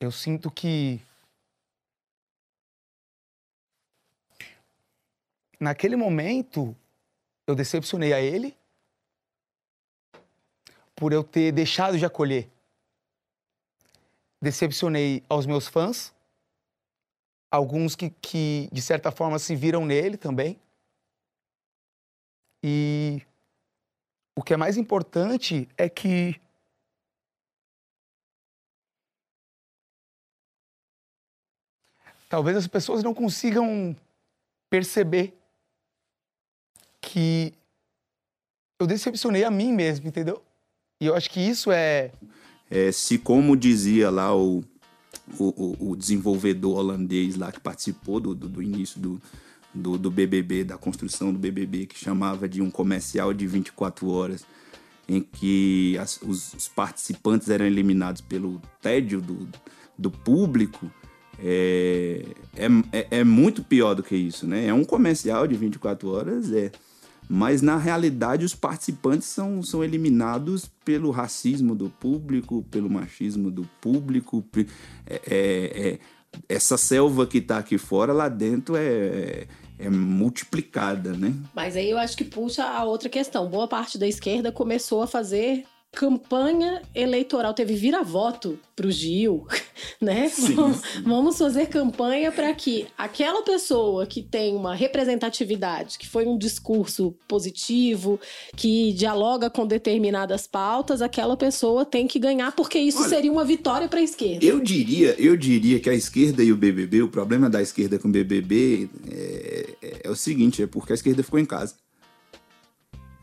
eu 0.01 0.11
sinto 0.11 0.51
que 0.51 1.01
naquele 5.61 5.95
momento 5.95 6.77
eu 7.47 7.55
decepcionei 7.55 8.13
a 8.13 8.21
ele 8.21 8.57
por 10.97 11.13
eu 11.13 11.23
ter 11.23 11.53
deixado 11.53 11.97
de 11.97 12.05
acolher 12.05 12.51
decepcionei 14.41 15.25
aos 15.29 15.47
meus 15.47 15.67
fãs, 15.67 16.15
alguns 17.51 17.97
que, 17.97 18.11
que 18.11 18.69
de 18.73 18.83
certa 18.83 19.11
forma 19.11 19.39
se 19.39 19.57
viram 19.57 19.85
nele 19.85 20.17
também. 20.17 20.61
E 22.63 23.23
o 24.37 24.43
que 24.43 24.55
é 24.55 24.57
mais 24.57 24.77
importante 24.77 25.69
é 25.77 25.89
que 25.89 26.41
talvez 32.29 32.57
as 32.57 32.67
pessoas 32.67 33.03
não 33.03 33.15
consigam 33.15 33.97
perceber 34.69 35.35
que 37.01 37.55
eu 38.79 38.87
decepcionei 38.87 39.45
a 39.45 39.51
mim 39.51 39.73
mesmo, 39.73 40.07
entendeu? 40.07 40.45
E 41.01 41.07
eu 41.07 41.15
acho 41.15 41.31
que 41.31 41.41
isso 41.41 41.73
é 41.73 42.13
é, 42.71 42.93
se 42.93 43.19
como 43.19 43.57
dizia 43.57 44.11
lá 44.11 44.35
o, 44.37 44.63
o, 45.39 45.91
o, 45.91 45.97
desenvolvedor 45.97 46.79
holandês 46.79 47.37
lá 47.37 47.51
que 47.51 47.61
participou 47.61 48.21
do, 48.21 48.35
do, 48.35 48.49
do 48.49 48.63
início 48.63 49.01
do, 49.01 49.21
do, 49.75 49.99
do, 49.99 50.11
BBB, 50.11 50.65
da 50.65 50.77
construção 50.77 51.33
do 51.33 51.39
BBB, 51.39 51.87
que 51.87 51.99
chamava 51.99 52.49
de 52.49 52.61
um 52.61 52.71
comercial 52.71 53.33
de 53.33 53.47
24 53.47 54.09
horas, 54.09 54.45
em 55.09 55.21
que 55.23 55.97
as, 55.99 56.21
os, 56.23 56.53
os, 56.55 56.69
participantes 56.69 57.49
eram 57.49 57.65
eliminados 57.65 58.21
pelo 58.21 58.61
tédio 58.83 59.21
do, 59.21 59.49
do 59.97 60.11
público, 60.11 60.91
é, 61.39 62.25
é, 62.57 62.67
é, 62.93 63.07
é 63.21 63.25
muito 63.25 63.63
pior 63.63 63.95
do 63.95 64.03
que 64.03 64.17
isso, 64.17 64.47
né? 64.47 64.67
É 64.67 64.75
um 64.75 64.85
comercial 64.85 65.47
de 65.47 65.55
24 65.55 66.11
horas, 66.11 66.53
é 66.53 66.71
mas 67.29 67.61
na 67.61 67.77
realidade 67.77 68.45
os 68.45 68.55
participantes 68.55 69.29
são, 69.29 69.63
são 69.63 69.85
eliminados 69.85 70.71
pelo 70.85 71.11
racismo 71.11 71.75
do 71.75 71.91
público, 71.91 72.65
pelo 72.71 72.89
machismo 72.89 73.51
do 73.51 73.69
público. 73.81 74.43
É, 75.07 75.21
é, 75.27 75.89
é, 75.89 75.99
essa 76.49 76.79
selva 76.79 77.27
que 77.27 77.39
está 77.39 77.59
aqui 77.59 77.77
fora, 77.77 78.13
lá 78.13 78.29
dentro 78.29 78.77
é, 78.77 79.47
é 79.79 79.91
multiplicada, 79.91 81.13
né? 81.13 81.35
Mas 81.55 81.77
aí 81.77 81.91
eu 81.91 81.99
acho 81.99 82.17
que 82.17 82.25
puxa 82.25 82.65
a 82.65 82.85
outra 82.85 83.09
questão. 83.09 83.49
Boa 83.49 83.69
parte 83.69 83.99
da 83.99 84.07
esquerda 84.07 84.51
começou 84.51 85.03
a 85.03 85.07
fazer 85.07 85.65
campanha 85.99 86.81
eleitoral, 86.95 87.53
teve 87.53 87.75
vira-voto 87.75 88.57
pro 88.77 88.89
Gil, 88.89 89.49
né? 90.01 90.29
Sim, 90.29 90.55
vamos, 90.55 90.77
sim. 90.77 91.03
vamos 91.03 91.37
fazer 91.37 91.67
campanha 91.67 92.31
para 92.31 92.55
que 92.55 92.87
aquela 92.97 93.43
pessoa 93.43 94.07
que 94.07 94.23
tem 94.23 94.55
uma 94.55 94.77
representatividade, 94.77 95.99
que 95.99 96.09
foi 96.09 96.25
um 96.25 96.39
discurso 96.39 97.17
positivo, 97.27 98.21
que 98.55 98.93
dialoga 98.93 99.51
com 99.51 99.67
determinadas 99.67 100.47
pautas, 100.47 101.03
aquela 101.03 101.37
pessoa 101.37 101.85
tem 101.85 102.07
que 102.07 102.21
ganhar, 102.21 102.55
porque 102.55 102.79
isso 102.79 103.01
Olha, 103.01 103.09
seria 103.09 103.33
uma 103.33 103.45
vitória 103.45 103.89
para 103.89 103.99
a 103.99 104.03
esquerda. 104.05 104.47
Eu 104.47 104.61
diria, 104.61 105.17
eu 105.19 105.37
diria 105.37 105.81
que 105.81 105.91
a 105.91 105.95
esquerda 105.95 106.45
e 106.45 106.53
o 106.53 106.57
BBB, 106.57 107.03
o 107.03 107.09
problema 107.09 107.51
da 107.51 107.61
esquerda 107.61 107.99
com 107.99 108.07
o 108.07 108.13
BBB 108.13 108.89
é, 109.11 109.75
é- 109.83 110.01
é 110.05 110.11
o 110.11 110.15
seguinte, 110.15 110.63
é 110.63 110.67
porque 110.69 110.93
a 110.93 110.95
esquerda 110.95 111.25
ficou 111.25 111.41
em 111.41 111.45
casa. 111.45 111.75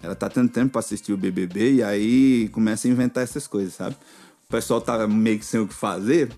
Ela 0.05 0.15
tá 0.15 0.29
tendo 0.29 0.49
tempo 0.49 0.71
pra 0.71 0.79
assistir 0.79 1.11
o 1.13 1.17
BBB 1.17 1.75
e 1.75 1.83
aí 1.83 2.49
começa 2.51 2.87
a 2.87 2.91
inventar 2.91 3.23
essas 3.23 3.47
coisas, 3.47 3.73
sabe? 3.73 3.95
O 4.47 4.51
pessoal 4.51 4.79
tá 4.79 5.07
meio 5.07 5.39
que 5.39 5.45
sem 5.45 5.59
o 5.59 5.67
que 5.67 5.73
fazer. 5.73 6.29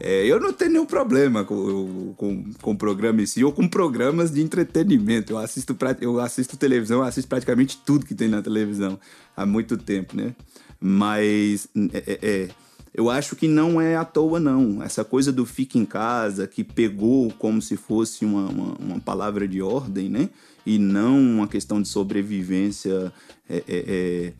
É, 0.00 0.26
eu 0.26 0.40
não 0.40 0.52
tenho 0.52 0.72
nenhum 0.72 0.86
problema 0.86 1.44
com, 1.44 2.14
com, 2.16 2.52
com 2.60 2.72
o 2.72 2.76
programa 2.76 3.22
em 3.22 3.26
si 3.26 3.44
ou 3.44 3.52
com 3.52 3.68
programas 3.68 4.30
de 4.32 4.42
entretenimento. 4.42 5.32
Eu 5.32 5.38
assisto, 5.38 5.76
eu 6.00 6.20
assisto 6.20 6.56
televisão, 6.56 6.98
eu 6.98 7.04
assisto 7.04 7.28
praticamente 7.28 7.80
tudo 7.84 8.04
que 8.04 8.14
tem 8.14 8.28
na 8.28 8.42
televisão 8.42 8.98
há 9.36 9.46
muito 9.46 9.76
tempo, 9.76 10.16
né? 10.16 10.34
Mas 10.80 11.68
é, 11.92 11.98
é, 12.06 12.18
é, 12.22 12.48
eu 12.92 13.08
acho 13.08 13.36
que 13.36 13.46
não 13.46 13.80
é 13.80 13.96
à 13.96 14.04
toa, 14.04 14.40
não. 14.40 14.82
Essa 14.82 15.04
coisa 15.04 15.32
do 15.32 15.46
fica 15.46 15.78
em 15.78 15.84
casa, 15.84 16.46
que 16.46 16.64
pegou 16.64 17.32
como 17.38 17.62
se 17.62 17.76
fosse 17.76 18.24
uma, 18.24 18.48
uma, 18.48 18.74
uma 18.78 19.00
palavra 19.00 19.46
de 19.46 19.62
ordem, 19.62 20.08
né? 20.08 20.28
E 20.66 20.78
não 20.78 21.18
uma 21.18 21.48
questão 21.48 21.80
de 21.80 21.88
sobrevivência 21.88 23.12
é, 23.48 23.56
é, 23.56 23.62
é, 23.68 24.32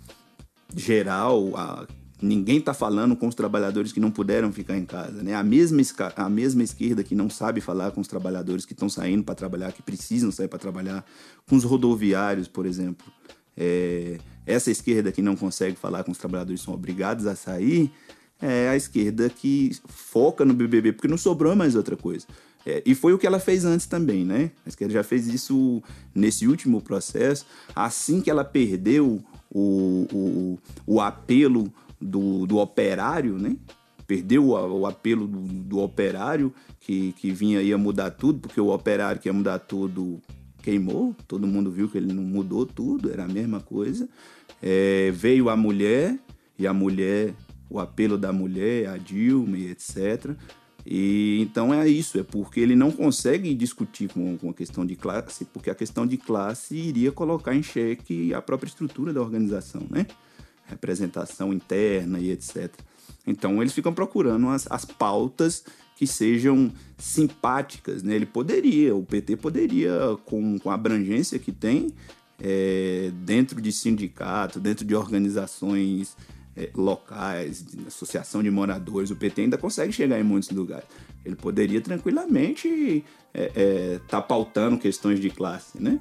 geral. 0.75 1.57
A, 1.57 1.87
ninguém 2.21 2.59
está 2.59 2.73
falando 2.73 3.15
com 3.15 3.29
os 3.29 3.35
trabalhadores 3.35 3.93
que 3.93 4.01
não 4.01 4.11
puderam 4.11 4.53
ficar 4.53 4.77
em 4.77 4.85
casa, 4.85 5.23
né? 5.23 5.35
A 5.35 5.43
mesma, 5.43 5.83
a 6.17 6.29
mesma 6.29 6.63
esquerda 6.63 7.05
que 7.05 7.15
não 7.15 7.29
sabe 7.29 7.61
falar 7.61 7.91
com 7.91 8.01
os 8.01 8.09
trabalhadores 8.09 8.65
que 8.65 8.73
estão 8.73 8.89
saindo 8.89 9.23
para 9.23 9.35
trabalhar, 9.35 9.73
que 9.73 9.83
precisam 9.83 10.31
sair 10.31 10.49
para 10.49 10.59
trabalhar, 10.59 11.05
com 11.47 11.57
os 11.57 11.65
rodoviários, 11.65 12.49
por 12.49 12.65
exemplo. 12.67 13.07
É, 13.57 14.19
essa 14.47 14.71
esquerda 14.71 15.13
que 15.13 15.23
não 15.23 15.37
consegue 15.37 15.77
falar 15.77 16.05
com 16.05 16.11
os 16.11 16.19
trabalhadores 16.19 16.61
são 16.61 16.75
obrigados 16.75 17.27
a 17.27 17.37
sair, 17.37 17.91
é 18.41 18.69
a 18.69 18.77
esquerda 18.77 19.29
que 19.31 19.77
foca 19.87 20.45
no 20.45 20.55
BBB, 20.55 20.93
porque 20.93 21.09
não 21.09 21.17
sobrou 21.17 21.55
mais 21.55 21.75
outra 21.75 21.97
coisa. 21.97 22.27
É, 22.67 22.83
e 22.87 22.95
foi 22.95 23.13
o 23.13 23.19
que 23.19 23.27
ela 23.27 23.39
fez 23.39 23.65
antes 23.65 23.87
também, 23.87 24.25
né? 24.25 24.51
A 24.65 24.69
esquerda 24.69 24.95
já 24.95 25.03
fez 25.03 25.27
isso 25.27 25.83
nesse 26.15 26.47
último 26.47 26.81
processo. 26.81 27.47
Assim 27.75 28.21
que 28.21 28.31
ela 28.31 28.45
perdeu 28.45 29.23
o, 29.51 30.07
o, 30.13 30.59
o 30.87 31.01
apelo 31.01 31.73
do, 32.01 32.47
do 32.47 32.59
operário, 32.59 33.39
né? 33.39 33.57
Perdeu 34.07 34.51
o, 34.51 34.81
o 34.81 34.87
apelo 34.87 35.27
do, 35.27 35.41
do 35.41 35.79
operário, 35.79 36.53
que, 36.81 37.13
que 37.13 37.31
vinha 37.31 37.63
ia 37.63 37.79
mudar 37.79 38.11
tudo, 38.11 38.41
porque 38.41 38.61
o 38.61 38.73
operário 38.73 39.21
que 39.21 39.29
ia 39.29 39.33
mudar 39.33 39.59
tudo 39.59 40.21
queimou, 40.63 41.15
todo 41.29 41.47
mundo 41.47 41.71
viu 41.71 41.89
que 41.89 41.99
ele 41.99 42.13
não 42.13 42.23
mudou 42.23 42.65
tudo, 42.65 43.11
era 43.13 43.25
a 43.25 43.29
mesma 43.29 43.61
coisa. 43.61 44.09
É, 44.63 45.11
veio 45.11 45.51
a 45.51 45.57
mulher, 45.57 46.19
e 46.59 46.67
a 46.67 46.73
mulher, 46.73 47.35
o 47.69 47.79
apelo 47.79 48.17
da 48.17 48.33
mulher, 48.33 48.89
a 48.89 48.97
Dilma 48.97 49.59
e 49.59 49.71
etc. 49.71 50.37
E 50.87 51.41
então 51.41 51.73
é 51.73 51.89
isso, 51.89 52.19
é 52.19 52.23
porque 52.23 52.61
ele 52.61 52.77
não 52.77 52.91
consegue 52.91 53.55
discutir 53.55 54.09
com, 54.09 54.37
com 54.37 54.51
a 54.51 54.55
questão 54.55 54.85
de 54.85 54.95
classe, 54.95 55.47
porque 55.47 55.71
a 55.71 55.75
questão 55.75 56.07
de 56.07 56.19
classe 56.19 56.77
iria 56.77 57.11
colocar 57.11 57.55
em 57.55 57.63
xeque 57.63 58.35
a 58.35 58.43
própria 58.43 58.69
estrutura 58.69 59.13
da 59.13 59.21
organização, 59.21 59.83
né? 59.89 60.07
Representação 60.67 61.53
interna 61.53 62.19
e 62.19 62.31
etc. 62.31 62.71
Então 63.27 63.63
eles 63.63 63.73
ficam 63.73 63.95
procurando 63.95 64.49
as, 64.49 64.67
as 64.71 64.85
pautas 64.85 65.65
que 65.97 66.07
sejam 66.07 66.71
simpáticas, 66.99 68.03
né? 68.03 68.15
Ele 68.15 68.27
poderia, 68.27 68.95
o 68.95 69.05
PT 69.05 69.37
poderia, 69.37 69.93
com, 70.27 70.59
com 70.59 70.71
a 70.71 70.75
abrangência 70.75 71.39
que 71.39 71.53
tem, 71.53 71.95
é, 72.39 73.11
dentro 73.25 73.61
de 73.61 73.73
sindicato, 73.73 74.61
dentro 74.61 74.85
de 74.85 74.95
organizações 74.95 76.17
é, 76.57 76.71
locais, 76.75 77.65
de 77.65 77.87
associação 77.89 78.43
de 78.43 78.51
moradores, 78.51 79.11
o 79.11 79.17
PT 79.17 79.43
ainda 79.43 79.59
consegue 79.59 79.93
chegar 79.93 80.19
em 80.19 80.23
muitos 80.23 80.51
lugares. 80.51 80.87
Ele 81.25 81.37
poderia 81.37 81.81
tranquilamente 81.81 83.05
estar 83.35 83.61
é, 83.61 84.01
tá 84.09 84.23
pautando 84.23 84.79
questões 84.79 85.21
de 85.21 85.31
classe, 85.31 85.83
né? 85.83 86.01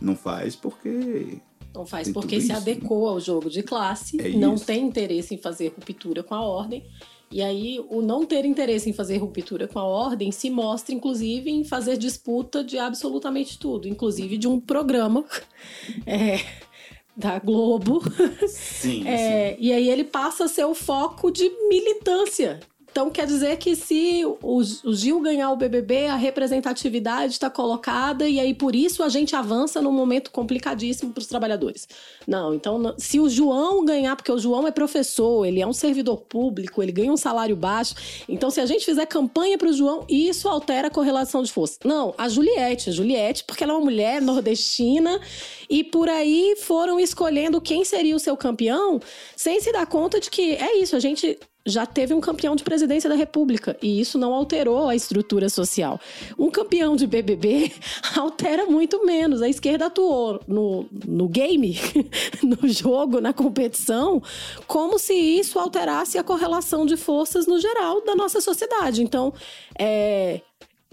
Não 0.00 0.16
faz 0.16 0.56
porque 0.56 1.38
Não 1.74 1.86
faz 1.86 2.10
porque 2.10 2.40
se 2.40 2.48
isso, 2.48 2.56
adequou 2.56 3.08
ao 3.08 3.20
jogo 3.20 3.48
de 3.48 3.62
classe, 3.62 4.20
É 4.20 4.30
não 4.30 4.54
isso. 4.54 4.66
tem 4.66 4.84
interesse 4.84 5.34
em 5.34 5.38
fazer 5.38 5.68
ruptura 5.68 6.22
com 6.22 6.34
a 6.34 6.40
ordem. 6.40 6.84
E 7.30 7.42
aí, 7.42 7.84
o 7.90 8.00
não 8.00 8.24
ter 8.24 8.44
interesse 8.44 8.88
em 8.88 8.92
fazer 8.92 9.16
ruptura 9.16 9.66
com 9.66 9.80
a 9.80 9.84
ordem 9.84 10.30
se 10.30 10.48
mostra, 10.48 10.94
inclusive, 10.94 11.50
em 11.50 11.64
fazer 11.64 11.96
disputa 11.96 12.62
de 12.62 12.78
absolutamente 12.78 13.58
tudo, 13.58 13.88
inclusive 13.88 14.38
de 14.38 14.46
um 14.46 14.60
programa 14.60 15.24
é, 16.06 16.38
da 17.16 17.38
Globo. 17.38 18.02
sim, 18.48 19.04
É, 19.08 19.56
e 19.58 19.72
aí 19.72 19.88
ele 19.88 20.04
passa 20.04 20.44
a 20.44 20.48
ser 20.48 20.64
o 20.64 20.74
foco 20.74 21.30
de 21.30 21.50
militância. 21.68 22.60
Então 22.96 23.10
quer 23.10 23.26
dizer 23.26 23.58
que 23.58 23.76
se 23.76 24.24
o, 24.24 24.62
Gil 24.94 25.20
ganhar 25.20 25.50
o 25.50 25.56
BBB, 25.56 26.06
a 26.06 26.16
representatividade 26.16 27.34
está 27.34 27.50
colocada 27.50 28.26
e 28.26 28.40
aí 28.40 28.54
por 28.54 28.74
isso 28.74 29.02
a 29.02 29.10
gente 29.10 29.36
avança 29.36 29.82
num 29.82 29.92
momento 29.92 30.30
complicadíssimo 30.30 31.12
para 31.12 31.20
os 31.20 31.26
trabalhadores. 31.26 31.86
Não, 32.26 32.54
então 32.54 32.94
se 32.96 33.20
o 33.20 33.28
João 33.28 33.84
ganhar, 33.84 34.16
porque 34.16 34.32
o 34.32 34.38
João 34.38 34.66
é 34.66 34.70
professor, 34.70 35.44
ele 35.44 35.60
é 35.60 35.66
um 35.66 35.74
servidor 35.74 36.22
público, 36.22 36.82
ele 36.82 36.90
ganha 36.90 37.12
um 37.12 37.18
salário 37.18 37.54
baixo, 37.54 37.94
então 38.26 38.48
se 38.48 38.62
a 38.62 38.64
gente 38.64 38.86
fizer 38.86 39.04
campanha 39.04 39.58
para 39.58 39.68
o 39.68 39.74
João, 39.74 40.06
isso 40.08 40.48
altera 40.48 40.88
a 40.88 40.90
correlação 40.90 41.42
de 41.42 41.52
força. 41.52 41.78
Não, 41.84 42.14
a 42.16 42.30
Juliette, 42.30 42.88
a 42.88 42.92
Juliette, 42.94 43.44
porque 43.44 43.62
ela 43.62 43.74
é 43.74 43.76
uma 43.76 43.84
mulher 43.84 44.22
nordestina 44.22 45.20
e 45.68 45.84
por 45.84 46.08
aí 46.08 46.56
foram 46.62 46.98
escolhendo 46.98 47.60
quem 47.60 47.84
seria 47.84 48.16
o 48.16 48.18
seu 48.18 48.38
campeão, 48.38 48.98
sem 49.36 49.60
se 49.60 49.70
dar 49.70 49.86
conta 49.86 50.18
de 50.18 50.30
que 50.30 50.52
é 50.54 50.78
isso, 50.78 50.96
a 50.96 50.98
gente 50.98 51.38
já 51.66 51.84
teve 51.84 52.14
um 52.14 52.20
campeão 52.20 52.54
de 52.54 52.62
presidência 52.62 53.10
da 53.10 53.16
República 53.16 53.76
e 53.82 54.00
isso 54.00 54.16
não 54.16 54.32
alterou 54.32 54.88
a 54.88 54.94
estrutura 54.94 55.48
social. 55.48 56.00
Um 56.38 56.50
campeão 56.50 56.94
de 56.94 57.06
BBB 57.06 57.72
altera 58.16 58.66
muito 58.66 59.04
menos. 59.04 59.42
A 59.42 59.48
esquerda 59.48 59.86
atuou 59.86 60.40
no, 60.46 60.86
no 61.04 61.28
game, 61.28 61.76
no 62.40 62.68
jogo, 62.68 63.20
na 63.20 63.32
competição, 63.32 64.22
como 64.66 64.98
se 64.98 65.12
isso 65.12 65.58
alterasse 65.58 66.16
a 66.16 66.24
correlação 66.24 66.86
de 66.86 66.96
forças 66.96 67.46
no 67.46 67.58
geral 67.58 68.00
da 68.04 68.14
nossa 68.14 68.40
sociedade. 68.40 69.02
Então, 69.02 69.34
é, 69.76 70.40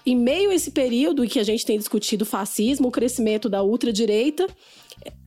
em 0.05 0.15
meio 0.15 0.49
a 0.49 0.55
esse 0.55 0.71
período 0.71 1.23
em 1.23 1.27
que 1.27 1.39
a 1.39 1.43
gente 1.43 1.65
tem 1.65 1.77
discutido 1.77 2.25
fascismo, 2.25 2.87
o 2.87 2.91
crescimento 2.91 3.47
da 3.47 3.63
ultradireita, 3.63 4.47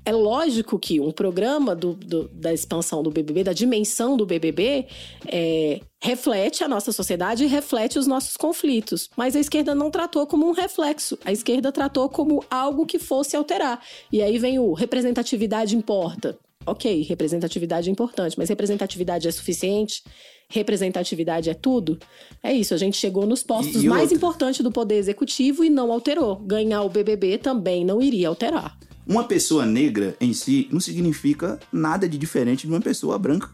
é 0.05 0.13
lógico 0.13 0.79
que 0.79 1.01
um 1.01 1.11
programa 1.11 1.75
do- 1.75 1.95
do- 1.95 2.29
da 2.29 2.53
expansão 2.53 3.03
do 3.03 3.11
BBB, 3.11 3.43
da 3.45 3.53
dimensão 3.53 4.17
do 4.17 4.25
BBB, 4.25 4.87
é, 5.27 5.81
reflete 6.01 6.63
a 6.63 6.69
nossa 6.69 6.93
sociedade 6.93 7.45
e 7.45 7.47
reflete 7.49 7.99
os 7.99 8.07
nossos 8.07 8.37
conflitos. 8.37 9.11
Mas 9.17 9.35
a 9.35 9.41
esquerda 9.41 9.75
não 9.75 9.91
tratou 9.91 10.27
como 10.27 10.47
um 10.49 10.53
reflexo. 10.53 11.19
A 11.25 11.33
esquerda 11.33 11.73
tratou 11.73 12.09
como 12.09 12.45
algo 12.51 12.87
que 12.87 12.99
fosse 12.99 13.37
alterar. 13.37 13.81
E 14.13 14.23
aí 14.23 14.39
vem 14.39 14.59
o 14.59 14.73
representatividade 14.73 15.77
importa. 15.77 16.39
Ok, 16.65 17.03
representatividade 17.03 17.89
é 17.89 17.93
importante, 17.93 18.37
mas 18.37 18.49
representatividade 18.49 19.29
é 19.29 19.31
suficiente? 19.31 20.03
Representatividade 20.49 21.51
é 21.51 21.55
tudo? 21.55 21.99
É 22.43 22.53
isso, 22.53 22.75
a 22.75 22.77
gente 22.77 22.97
chegou 22.97 23.25
nos 23.27 23.43
postos 23.43 23.83
E- 23.83 23.87
e 23.87 23.89
mais 23.89 24.11
importantes 24.11 24.61
do 24.63 24.73
poder 24.73 24.97
executivo 24.97 25.63
e 25.63 25.71
não 25.71 25.93
alterou. 25.93 26.37
Ganhar 26.37 26.83
o 26.83 26.89
BBB 26.89 27.39
também 27.39 27.85
não 27.85 28.01
iria 28.03 28.29
alterar. 28.29 28.77
Uma 29.07 29.23
pessoa 29.23 29.65
negra 29.65 30.17
em 30.21 30.35
si 30.35 30.69
não 30.73 30.81
significa 30.81 31.61
nada 31.73 32.09
de 32.09 32.19
diferente 32.19 32.67
de 32.67 32.73
uma 32.73 32.81
pessoa 32.81 33.17
branca. 33.17 33.51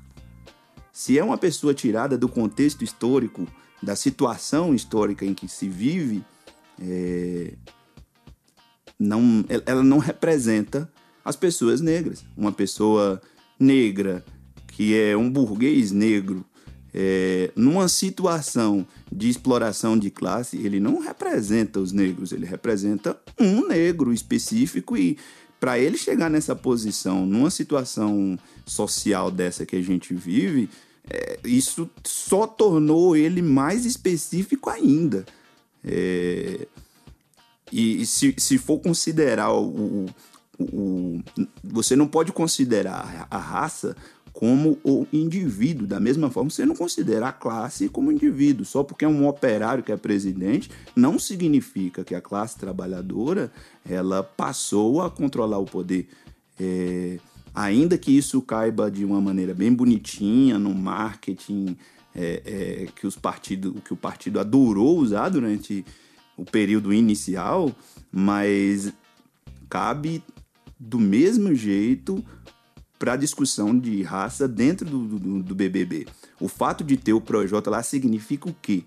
Se 0.90 1.18
é 1.18 1.22
uma 1.22 1.36
pessoa 1.36 1.74
tirada 1.74 2.16
do 2.16 2.28
contexto 2.28 2.82
histórico, 2.82 3.46
da 3.82 3.94
situação 3.94 4.74
histórica 4.74 5.26
em 5.26 5.34
que 5.34 5.46
se 5.48 5.68
vive, 5.68 6.24
é, 6.80 7.52
não, 8.98 9.44
ela 9.66 9.82
não 9.82 9.98
representa 9.98 10.90
as 11.22 11.36
pessoas 11.36 11.80
negras. 11.80 12.24
Uma 12.34 12.52
pessoa 12.52 13.20
negra 13.58 14.24
que 14.68 14.98
é 14.98 15.14
um 15.14 15.30
burguês 15.30 15.90
negro, 15.90 16.44
é, 16.94 17.50
numa 17.56 17.88
situação 17.88 18.86
de 19.10 19.28
exploração 19.28 19.98
de 19.98 20.10
classe, 20.10 20.56
ele 20.58 20.78
não 20.80 20.98
representa 21.00 21.80
os 21.80 21.92
negros, 21.92 22.32
ele 22.32 22.44
representa 22.46 23.16
um 23.38 23.66
negro 23.66 24.12
específico 24.12 24.96
e 24.96 25.16
para 25.58 25.78
ele 25.78 25.96
chegar 25.96 26.28
nessa 26.28 26.56
posição, 26.56 27.24
numa 27.24 27.50
situação 27.50 28.36
social 28.66 29.30
dessa 29.30 29.64
que 29.64 29.76
a 29.76 29.80
gente 29.82 30.12
vive, 30.12 30.68
é, 31.08 31.38
isso 31.44 31.88
só 32.04 32.46
tornou 32.46 33.16
ele 33.16 33.40
mais 33.42 33.84
específico 33.86 34.68
ainda. 34.68 35.24
É, 35.84 36.66
e, 37.70 38.04
se, 38.04 38.34
se 38.36 38.58
for 38.58 38.78
considerar 38.80 39.50
o, 39.52 39.64
o- 39.68 40.06
o- 40.60 41.22
Você 41.64 41.96
não 41.96 42.06
pode 42.06 42.30
considerar 42.32 43.26
a 43.30 43.38
raça 43.38 43.96
como 44.32 44.78
o 44.82 45.06
indivíduo. 45.12 45.86
Da 45.86 46.00
mesma 46.00 46.30
forma, 46.30 46.50
você 46.50 46.64
não 46.64 46.74
considera 46.74 47.28
a 47.28 47.32
classe 47.32 47.88
como 47.88 48.10
indivíduo. 48.10 48.64
Só 48.64 48.82
porque 48.82 49.04
é 49.04 49.08
um 49.08 49.28
operário 49.28 49.84
que 49.84 49.92
é 49.92 49.96
presidente, 49.96 50.70
não 50.96 51.18
significa 51.18 52.02
que 52.02 52.14
a 52.14 52.20
classe 52.20 52.58
trabalhadora 52.58 53.52
ela 53.88 54.22
passou 54.22 55.02
a 55.02 55.10
controlar 55.10 55.58
o 55.58 55.66
poder. 55.66 56.08
É, 56.58 57.18
ainda 57.54 57.98
que 57.98 58.16
isso 58.16 58.40
caiba 58.40 58.90
de 58.90 59.04
uma 59.04 59.20
maneira 59.20 59.54
bem 59.54 59.72
bonitinha 59.72 60.58
no 60.58 60.74
marketing 60.74 61.76
é, 62.14 62.42
é, 62.44 62.86
que, 62.94 63.06
os 63.06 63.16
partido, 63.16 63.74
que 63.84 63.92
o 63.92 63.96
partido 63.96 64.38
adorou 64.38 64.98
usar 64.98 65.28
durante 65.28 65.84
o 66.36 66.44
período 66.44 66.92
inicial, 66.92 67.74
mas 68.10 68.92
cabe 69.68 70.22
do 70.78 70.98
mesmo 70.98 71.54
jeito 71.54 72.22
para 73.02 73.14
a 73.14 73.16
discussão 73.16 73.76
de 73.76 74.00
raça 74.02 74.46
dentro 74.46 74.88
do, 74.88 75.18
do, 75.18 75.42
do, 75.42 75.54
BBB. 75.56 76.06
O 76.38 76.46
fato 76.46 76.84
de 76.84 76.96
ter 76.96 77.12
o 77.12 77.20
Projota 77.20 77.68
lá 77.68 77.82
significa 77.82 78.48
o 78.48 78.54
quê? 78.62 78.84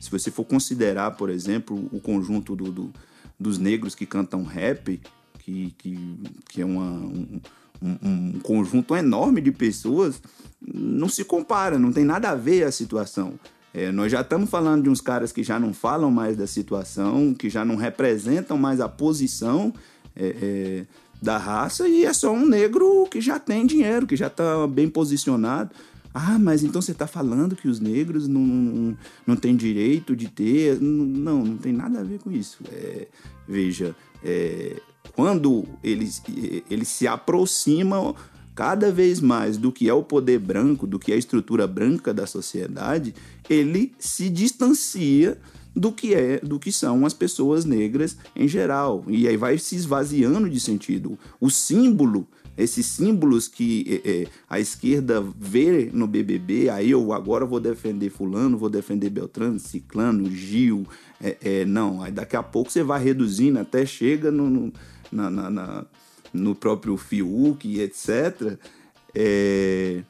Se 0.00 0.10
você 0.10 0.30
for 0.30 0.44
considerar, 0.44 1.10
por 1.10 1.28
exemplo, 1.28 1.76
o 1.92 2.00
conjunto 2.00 2.56
do, 2.56 2.72
do 2.72 2.92
dos 3.38 3.58
negros 3.58 3.94
que 3.94 4.06
cantam 4.06 4.44
rap, 4.44 4.98
que, 5.40 5.74
que, 5.76 6.18
que 6.48 6.62
é 6.62 6.64
uma, 6.64 6.90
um, 6.90 7.40
um, 7.82 7.98
um, 8.02 8.40
conjunto 8.42 8.96
enorme 8.96 9.42
de 9.42 9.52
pessoas, 9.52 10.22
não 10.62 11.08
se 11.10 11.22
compara, 11.22 11.78
não 11.78 11.92
tem 11.92 12.04
nada 12.04 12.30
a 12.30 12.34
ver 12.34 12.64
a 12.64 12.72
situação. 12.72 13.38
É, 13.74 13.92
nós 13.92 14.10
já 14.10 14.22
estamos 14.22 14.48
falando 14.48 14.84
de 14.84 14.88
uns 14.88 15.02
caras 15.02 15.32
que 15.32 15.42
já 15.42 15.60
não 15.60 15.74
falam 15.74 16.10
mais 16.10 16.34
da 16.34 16.46
situação, 16.46 17.34
que 17.34 17.50
já 17.50 17.62
não 17.62 17.76
representam 17.76 18.56
mais 18.56 18.80
a 18.80 18.88
posição. 18.88 19.70
É, 20.16 20.26
é, 20.42 20.86
da 21.22 21.36
raça 21.36 21.88
e 21.88 22.04
é 22.04 22.12
só 22.12 22.32
um 22.32 22.46
negro 22.46 23.06
que 23.10 23.20
já 23.20 23.38
tem 23.38 23.66
dinheiro, 23.66 24.06
que 24.06 24.16
já 24.16 24.28
está 24.28 24.66
bem 24.66 24.88
posicionado. 24.88 25.70
Ah, 26.12 26.38
mas 26.38 26.64
então 26.64 26.82
você 26.82 26.90
está 26.90 27.06
falando 27.06 27.54
que 27.54 27.68
os 27.68 27.78
negros 27.78 28.26
não, 28.26 28.40
não, 28.40 28.98
não 29.26 29.36
têm 29.36 29.54
direito 29.54 30.16
de 30.16 30.28
ter. 30.28 30.80
Não, 30.80 31.44
não 31.44 31.56
tem 31.56 31.72
nada 31.72 32.00
a 32.00 32.02
ver 32.02 32.18
com 32.18 32.32
isso. 32.32 32.58
É, 32.72 33.06
veja, 33.46 33.94
é, 34.24 34.80
quando 35.14 35.64
eles, 35.84 36.20
eles 36.68 36.88
se 36.88 37.06
aproximam 37.06 38.14
cada 38.54 38.90
vez 38.90 39.20
mais 39.20 39.56
do 39.56 39.70
que 39.70 39.88
é 39.88 39.94
o 39.94 40.02
poder 40.02 40.38
branco, 40.38 40.86
do 40.86 40.98
que 40.98 41.12
é 41.12 41.14
a 41.14 41.18
estrutura 41.18 41.66
branca 41.66 42.12
da 42.12 42.26
sociedade, 42.26 43.14
ele 43.48 43.92
se 43.98 44.28
distancia 44.28 45.38
do 45.74 45.92
que 45.92 46.14
é, 46.14 46.38
do 46.38 46.58
que 46.58 46.72
são 46.72 47.06
as 47.06 47.14
pessoas 47.14 47.64
negras 47.64 48.16
em 48.34 48.48
geral. 48.48 49.04
E 49.08 49.28
aí 49.28 49.36
vai 49.36 49.58
se 49.58 49.76
esvaziando 49.76 50.48
de 50.48 50.60
sentido. 50.60 51.18
O 51.40 51.50
símbolo 51.50 52.26
esses 52.56 52.86
símbolos 52.86 53.48
que 53.48 54.02
é, 54.04 54.10
é, 54.10 54.26
a 54.48 54.60
esquerda 54.60 55.24
vê 55.38 55.90
no 55.92 56.06
BBB, 56.06 56.68
aí 56.68 56.90
eu 56.90 57.12
agora 57.12 57.46
vou 57.46 57.58
defender 57.58 58.10
fulano, 58.10 58.58
vou 58.58 58.68
defender 58.68 59.08
Beltrano, 59.08 59.58
Ciclano, 59.58 60.30
Gil, 60.30 60.86
é, 61.22 61.36
é 61.40 61.64
não, 61.64 62.02
aí 62.02 62.12
daqui 62.12 62.36
a 62.36 62.42
pouco 62.42 62.70
você 62.70 62.82
vai 62.82 63.02
reduzindo 63.02 63.58
até 63.58 63.86
chega 63.86 64.30
no, 64.30 64.50
no, 64.50 64.72
na, 65.10 65.30
na, 65.30 65.50
na, 65.50 65.86
no 66.32 66.54
próprio 66.54 66.96
Fiuk, 66.96 67.80
etc. 67.80 68.58
É, 69.14 70.02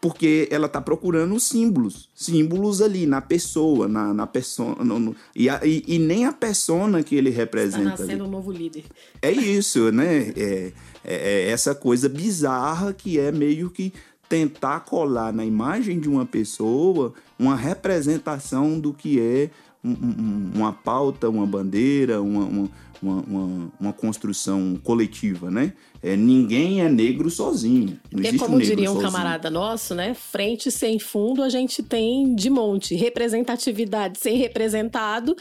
porque 0.00 0.48
ela 0.50 0.66
está 0.66 0.80
procurando 0.80 1.38
símbolos, 1.38 2.08
símbolos 2.14 2.80
ali 2.80 3.04
na 3.06 3.20
pessoa, 3.20 3.86
na, 3.86 4.14
na 4.14 4.26
persona, 4.26 4.82
no, 4.82 4.98
no, 4.98 5.16
e, 5.36 5.48
a, 5.48 5.60
e, 5.62 5.84
e, 5.86 5.98
nem 5.98 6.24
a 6.24 6.32
persona 6.32 7.02
que 7.02 7.14
ele 7.14 7.30
representa. 7.30 7.90
Está 7.90 8.04
nascendo 8.04 8.22
ali. 8.22 8.22
um 8.22 8.30
novo 8.30 8.50
líder. 8.50 8.84
É 9.20 9.30
isso, 9.30 9.92
né? 9.92 10.32
É, 10.36 10.72
é, 11.04 11.14
é, 11.14 11.50
essa 11.50 11.74
coisa 11.74 12.08
bizarra 12.08 12.94
que 12.94 13.18
é 13.18 13.30
meio 13.30 13.68
que 13.68 13.92
tentar 14.28 14.80
colar 14.80 15.32
na 15.32 15.44
imagem 15.44 15.98
de 15.98 16.08
uma 16.08 16.24
pessoa 16.24 17.12
uma 17.38 17.56
representação 17.56 18.78
do 18.78 18.92
que 18.92 19.18
é 19.18 19.50
um, 19.82 19.90
um, 19.90 20.50
uma 20.56 20.72
pauta, 20.72 21.28
uma 21.28 21.46
bandeira, 21.46 22.20
uma, 22.20 22.44
uma 22.44 22.70
uma, 23.02 23.22
uma, 23.22 23.72
uma 23.80 23.92
construção 23.92 24.78
coletiva, 24.82 25.50
né? 25.50 25.72
É, 26.02 26.16
ninguém 26.16 26.80
é 26.80 26.88
negro 26.88 27.30
sozinho. 27.30 27.98
Não 28.10 28.24
é 28.24 28.32
como 28.38 28.56
um 28.56 28.58
diria 28.58 28.90
um 28.90 28.94
sozinho. 28.94 29.12
camarada 29.12 29.50
nosso, 29.50 29.94
né? 29.94 30.14
Frente 30.14 30.70
sem 30.70 30.98
fundo 30.98 31.42
a 31.42 31.48
gente 31.48 31.82
tem 31.82 32.34
de 32.34 32.48
monte. 32.48 32.94
Representatividade 32.94 34.18
sem 34.18 34.36
representado 34.36 35.36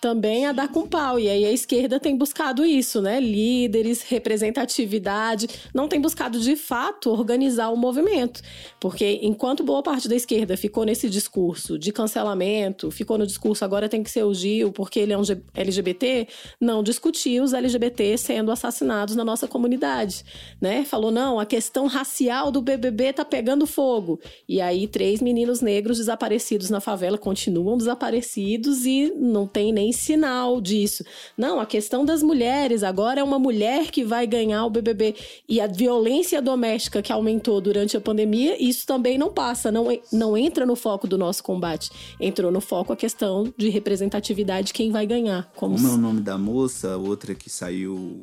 também 0.00 0.46
a 0.46 0.52
dar 0.52 0.68
com 0.68 0.86
pau. 0.86 1.18
E 1.18 1.28
aí 1.28 1.44
a 1.44 1.52
esquerda 1.52 2.00
tem 2.00 2.16
buscado 2.16 2.64
isso, 2.64 3.02
né? 3.02 3.20
Líderes, 3.20 4.02
representatividade, 4.02 5.46
não 5.74 5.86
tem 5.86 6.00
buscado 6.00 6.40
de 6.40 6.56
fato 6.56 7.10
organizar 7.10 7.68
o 7.68 7.76
movimento. 7.76 8.40
Porque 8.80 9.20
enquanto 9.22 9.62
boa 9.62 9.82
parte 9.82 10.08
da 10.08 10.16
esquerda 10.16 10.56
ficou 10.56 10.84
nesse 10.84 11.08
discurso 11.10 11.78
de 11.78 11.92
cancelamento, 11.92 12.90
ficou 12.90 13.18
no 13.18 13.26
discurso 13.26 13.64
agora 13.64 13.88
tem 13.88 14.02
que 14.02 14.10
ser 14.10 14.24
o 14.24 14.32
Gil 14.32 14.72
porque 14.72 14.98
ele 14.98 15.12
é 15.12 15.18
um 15.18 15.22
LGBT, 15.54 16.26
não 16.60 16.82
discutiu 17.00 17.42
os 17.42 17.54
LGBT 17.54 18.18
sendo 18.18 18.52
assassinados 18.52 19.16
na 19.16 19.24
nossa 19.24 19.48
comunidade, 19.48 20.22
né? 20.60 20.84
Falou 20.84 21.10
não, 21.10 21.40
a 21.40 21.46
questão 21.46 21.86
racial 21.86 22.52
do 22.52 22.60
BBB 22.60 23.14
tá 23.14 23.24
pegando 23.24 23.66
fogo. 23.66 24.20
E 24.46 24.60
aí 24.60 24.86
três 24.86 25.22
meninos 25.22 25.62
negros 25.62 25.96
desaparecidos 25.96 26.68
na 26.68 26.78
favela 26.78 27.16
continuam 27.16 27.78
desaparecidos 27.78 28.84
e 28.84 29.12
não 29.16 29.46
tem 29.46 29.72
nem 29.72 29.92
sinal 29.92 30.60
disso. 30.60 31.02
Não, 31.38 31.58
a 31.58 31.64
questão 31.64 32.04
das 32.04 32.22
mulheres, 32.22 32.82
agora 32.82 33.20
é 33.20 33.24
uma 33.24 33.38
mulher 33.38 33.90
que 33.90 34.04
vai 34.04 34.26
ganhar 34.26 34.66
o 34.66 34.70
BBB. 34.70 35.14
E 35.48 35.58
a 35.58 35.66
violência 35.66 36.42
doméstica 36.42 37.00
que 37.00 37.12
aumentou 37.12 37.62
durante 37.62 37.96
a 37.96 38.00
pandemia, 38.00 38.62
isso 38.62 38.86
também 38.86 39.16
não 39.16 39.32
passa, 39.32 39.72
não, 39.72 39.86
não 40.12 40.36
entra 40.36 40.66
no 40.66 40.76
foco 40.76 41.06
do 41.06 41.16
nosso 41.16 41.42
combate. 41.42 41.90
Entrou 42.20 42.52
no 42.52 42.60
foco 42.60 42.92
a 42.92 42.96
questão 42.96 43.52
de 43.56 43.70
representatividade, 43.70 44.74
quem 44.74 44.90
vai 44.90 45.06
ganhar. 45.06 45.50
Como, 45.56 45.76
como 45.76 45.88
é 45.88 45.92
o 45.92 45.96
nome 45.96 46.20
da 46.20 46.36
moça, 46.36 46.89
outra 46.96 47.34
que 47.34 47.50
saiu 47.50 48.22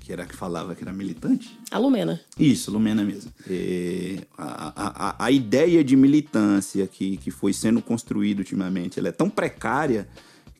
que 0.00 0.12
era 0.12 0.26
que 0.26 0.34
falava 0.34 0.74
que 0.74 0.82
era 0.82 0.92
militante? 0.92 1.56
A 1.70 1.78
Lumena. 1.78 2.20
Isso, 2.38 2.70
Lumena 2.70 3.04
mesmo. 3.04 3.32
É, 3.48 4.18
a, 4.36 5.14
a, 5.14 5.24
a 5.26 5.30
ideia 5.30 5.84
de 5.84 5.96
militância 5.96 6.86
que, 6.86 7.16
que 7.18 7.30
foi 7.30 7.52
sendo 7.52 7.80
construída 7.80 8.40
ultimamente, 8.40 8.98
ela 8.98 9.08
é 9.08 9.12
tão 9.12 9.30
precária 9.30 10.08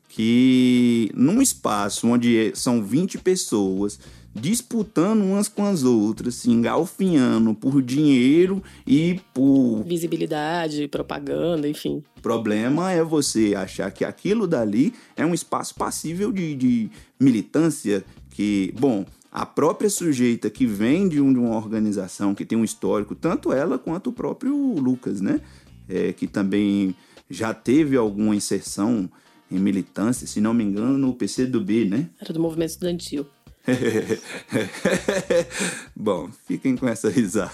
que 0.09 1.11
num 1.14 1.42
espaço 1.42 2.07
onde 2.07 2.52
são 2.55 2.85
20 2.85 3.18
pessoas 3.18 3.98
disputando 4.35 5.22
umas 5.22 5.48
com 5.48 5.64
as 5.64 5.83
outras, 5.83 6.37
se 6.37 6.50
engalfinhando 6.50 7.55
por 7.55 7.83
dinheiro 7.83 8.62
e 8.87 9.20
por 9.35 9.83
visibilidade, 9.85 10.88
propaganda, 10.88 11.68
enfim. 11.68 12.02
Problema 12.22 12.92
é 12.92 13.02
você 13.02 13.54
achar 13.56 13.90
que 13.90 14.04
aquilo 14.04 14.46
dali 14.46 14.94
é 15.16 15.26
um 15.26 15.35
espaço 15.35 15.74
passível 15.74 16.30
de, 16.30 16.54
de 16.54 16.90
militância 17.18 18.04
que, 18.30 18.72
bom, 18.78 19.04
a 19.30 19.44
própria 19.44 19.90
sujeita 19.90 20.48
que 20.48 20.64
vem 20.64 21.08
de, 21.08 21.20
um, 21.20 21.32
de, 21.32 21.38
uma 21.38 21.56
organização 21.56 22.35
que 22.35 22.44
tem 22.44 22.56
um 22.56 22.62
histórico, 22.62 23.14
tanto 23.14 23.52
ela 23.52 23.78
quanto 23.78 24.11
o 24.11 24.12
próprio 24.12 24.54
Lucas, 24.54 25.20
né? 25.20 25.40
É, 25.88 26.12
que 26.12 26.28
também 26.28 26.94
já 27.28 27.52
teve 27.52 27.96
alguma 27.96 28.37
inserção 28.37 29.11
em 29.50 29.58
militância, 29.58 30.26
se 30.26 30.40
não 30.40 30.54
me 30.54 30.62
engano, 30.62 30.96
no 30.96 31.14
PCdoB, 31.14 31.87
né? 31.87 32.08
Era 32.20 32.32
do 32.32 32.40
movimento 32.40 32.70
estudantil. 32.70 33.26
Bom, 35.94 36.29
fiquem 36.46 36.77
com 36.77 36.88
essa 36.88 37.09
risada. 37.09 37.53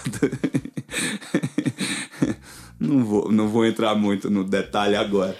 não, 2.79 3.03
vou, 3.03 3.31
não 3.31 3.47
vou 3.47 3.65
entrar 3.65 3.95
muito 3.95 4.29
no 4.29 4.43
detalhe 4.43 4.95
agora. 4.95 5.37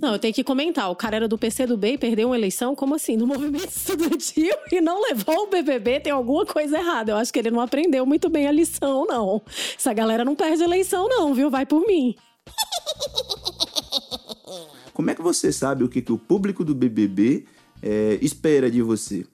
Não, 0.00 0.12
eu 0.12 0.18
tenho 0.18 0.34
que 0.34 0.44
comentar. 0.44 0.90
O 0.90 0.96
cara 0.96 1.16
era 1.16 1.28
do 1.28 1.38
PCdoB 1.38 1.92
e 1.92 1.98
perdeu 1.98 2.28
uma 2.28 2.36
eleição, 2.36 2.74
como 2.74 2.94
assim? 2.94 3.16
No 3.16 3.26
movimento 3.26 3.68
estudantil 3.68 4.54
e 4.70 4.80
não 4.80 5.00
levou 5.00 5.44
o 5.44 5.46
BBB, 5.46 6.00
tem 6.00 6.12
alguma 6.12 6.44
coisa 6.44 6.78
errada. 6.78 7.12
Eu 7.12 7.16
acho 7.16 7.32
que 7.32 7.38
ele 7.38 7.50
não 7.50 7.60
aprendeu 7.60 8.04
muito 8.04 8.28
bem 8.28 8.46
a 8.46 8.52
lição, 8.52 9.06
não. 9.06 9.40
Essa 9.78 9.92
galera 9.92 10.24
não 10.24 10.34
perde 10.34 10.62
eleição, 10.62 11.08
não, 11.08 11.32
viu? 11.32 11.48
Vai 11.48 11.64
por 11.64 11.86
mim. 11.86 12.16
Como 14.92 15.10
é 15.10 15.14
que 15.14 15.22
você 15.22 15.52
sabe 15.52 15.84
o 15.84 15.88
que, 15.88 16.02
que 16.02 16.12
o 16.12 16.18
público 16.18 16.64
do 16.64 16.74
BBB 16.74 17.46
é, 17.82 18.18
espera 18.20 18.70
de 18.70 18.82
você? 18.82 19.24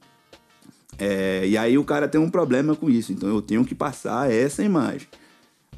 É, 0.98 1.46
e 1.46 1.56
aí 1.56 1.78
o 1.78 1.84
cara 1.84 2.08
tem 2.08 2.20
um 2.20 2.30
problema 2.30 2.74
com 2.74 2.90
isso, 2.90 3.12
então 3.12 3.28
eu 3.28 3.40
tenho 3.40 3.64
que 3.64 3.74
passar 3.74 4.30
essa 4.30 4.62
imagem. 4.62 5.06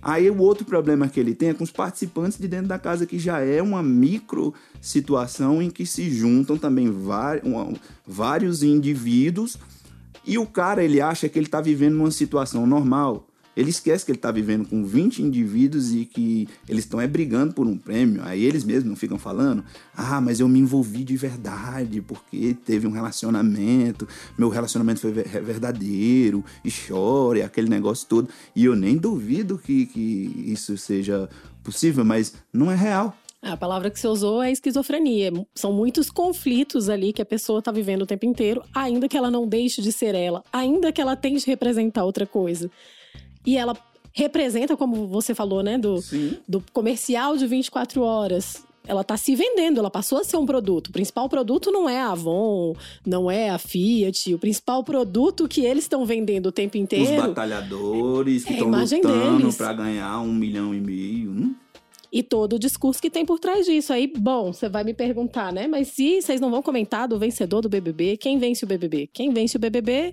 Aí 0.02 0.30
o 0.30 0.38
outro 0.38 0.64
problema 0.64 1.09
que 1.09 1.20
ele 1.20 1.35
tem 1.35 1.50
é 1.50 1.54
com 1.54 1.62
os 1.62 1.70
participantes 1.70 2.38
de 2.38 2.48
dentro 2.48 2.68
da 2.68 2.78
casa, 2.78 3.04
que 3.04 3.18
já 3.18 3.40
é 3.40 3.61
uma 3.61 3.83
micro 3.83 4.54
situação 4.80 5.61
em 5.61 5.68
que 5.68 5.85
se 5.85 6.11
juntam 6.11 6.56
também 6.56 6.90
vários 8.06 8.62
indivíduos 8.62 9.59
e 10.26 10.38
o 10.38 10.46
cara 10.46 10.83
ele 10.83 11.00
acha 11.00 11.28
que 11.28 11.38
ele 11.38 11.46
está 11.46 11.61
vivendo 11.61 11.96
uma 11.96 12.11
situação 12.11 12.66
normal. 12.66 13.26
Ele 13.57 13.71
esquece 13.71 14.05
que 14.05 14.13
ele 14.13 14.19
está 14.19 14.31
vivendo 14.31 14.69
com 14.69 14.85
20 14.85 15.23
indivíduos 15.23 15.93
e 15.93 16.05
que 16.05 16.49
eles 16.69 16.85
estão 16.85 17.01
é 17.01 17.07
brigando 17.07 17.53
por 17.53 17.67
um 17.67 17.77
prêmio. 17.77 18.23
Aí 18.25 18.45
eles 18.45 18.65
mesmos 18.65 18.89
não 18.89 18.97
ficam 18.97 19.19
falando: 19.19 19.65
ah, 19.95 20.21
mas 20.21 20.41
eu 20.41 20.49
me 20.49 20.59
envolvi 20.59 21.03
de 21.03 21.17
verdade 21.17 22.01
porque 22.01 22.57
teve 22.65 22.87
um 22.87 22.91
relacionamento, 22.91 24.07
meu 24.39 24.49
relacionamento 24.49 25.01
foi 25.01 25.13
ver- 25.13 25.43
verdadeiro, 25.43 26.45
e 26.65 26.71
chora, 26.71 27.41
e 27.41 27.43
aquele 27.43 27.69
negócio 27.69 28.07
todo. 28.09 28.29
E 28.55 28.65
eu 28.65 28.77
nem 28.77 28.97
duvido 28.97 29.59
que, 29.59 29.87
que 29.87 30.45
isso 30.47 30.77
seja 30.79 31.29
possível, 31.63 32.05
mas 32.05 32.35
não 32.53 32.71
é 32.71 32.77
real. 32.77 33.17
A 33.43 33.57
palavra 33.57 33.91
que 33.91 33.99
você 33.99 34.07
usou 34.07 34.43
é 34.43 34.53
esquizofrenia. 34.53 35.33
São 35.55 35.73
muitos 35.73 36.11
conflitos 36.11 36.91
ali 36.91 37.11
que 37.11 37.23
a 37.23 37.27
pessoa 37.27 37.63
tá 37.63 37.73
vivendo 37.73 38.03
o 38.03 38.07
tempo 38.07 38.27
inteiro, 38.27 38.63
ainda 38.75 39.09
que 39.09 39.17
ela 39.17 39.31
não 39.31 39.49
deixe 39.49 39.81
de 39.81 39.93
ser 39.93 40.15
ela, 40.15 40.45
ainda 40.53 40.93
que 40.93 41.01
ela 41.01 41.17
tente 41.17 41.47
representar 41.47 42.05
outra 42.05 42.27
coisa. 42.27 42.71
E 43.46 43.57
ela 43.57 43.76
representa, 44.12 44.76
como 44.76 45.07
você 45.07 45.35
falou, 45.35 45.62
né, 45.62 45.79
do, 45.79 46.00
Sim. 46.00 46.37
do 46.48 46.62
comercial 46.72 47.37
de 47.37 47.46
24 47.46 48.03
horas. 48.03 48.64
Ela 48.87 49.05
tá 49.05 49.16
se 49.16 49.37
vendendo, 49.37 49.79
ela 49.79 49.90
passou 49.90 50.18
a 50.18 50.24
ser 50.24 50.37
um 50.37 50.46
produto. 50.46 50.88
O 50.88 50.92
principal 50.92 51.29
produto 51.29 51.70
não 51.70 51.88
é 51.88 52.00
a 52.00 52.11
Avon, 52.11 52.74
não 53.07 53.31
é 53.31 53.50
a 53.50 53.59
Fiat. 53.59 54.35
O 54.35 54.38
principal 54.38 54.83
produto 54.83 55.46
que 55.46 55.61
eles 55.61 55.85
estão 55.85 56.05
vendendo 56.05 56.46
o 56.46 56.53
tempo 56.53 56.76
Os 56.76 56.83
inteiro 56.83 57.22
batalhadores 57.22 58.42
que 58.42 58.50
É 58.50 58.53
estão 58.55 58.68
imagem 58.68 59.03
lutando 59.03 59.53
para 59.53 59.72
ganhar 59.74 60.20
um 60.20 60.33
milhão 60.33 60.74
e 60.74 60.81
meio. 60.81 61.31
Hum? 61.31 61.55
e 62.12 62.22
todo 62.22 62.55
o 62.55 62.59
discurso 62.59 63.00
que 63.00 63.09
tem 63.09 63.24
por 63.24 63.38
trás 63.38 63.66
disso. 63.66 63.92
Aí, 63.92 64.07
bom, 64.07 64.53
você 64.53 64.68
vai 64.68 64.83
me 64.83 64.92
perguntar, 64.92 65.53
né? 65.53 65.68
Mas 65.68 65.88
se 65.88 66.20
vocês 66.20 66.40
não 66.40 66.50
vão 66.50 66.61
comentar 66.61 67.07
do 67.07 67.18
vencedor 67.18 67.61
do 67.61 67.68
BBB, 67.68 68.16
quem 68.16 68.38
vence 68.38 68.64
o 68.64 68.68
BBB? 68.68 69.09
Quem 69.12 69.33
vence 69.33 69.57
o 69.57 69.61
BBB 69.61 70.12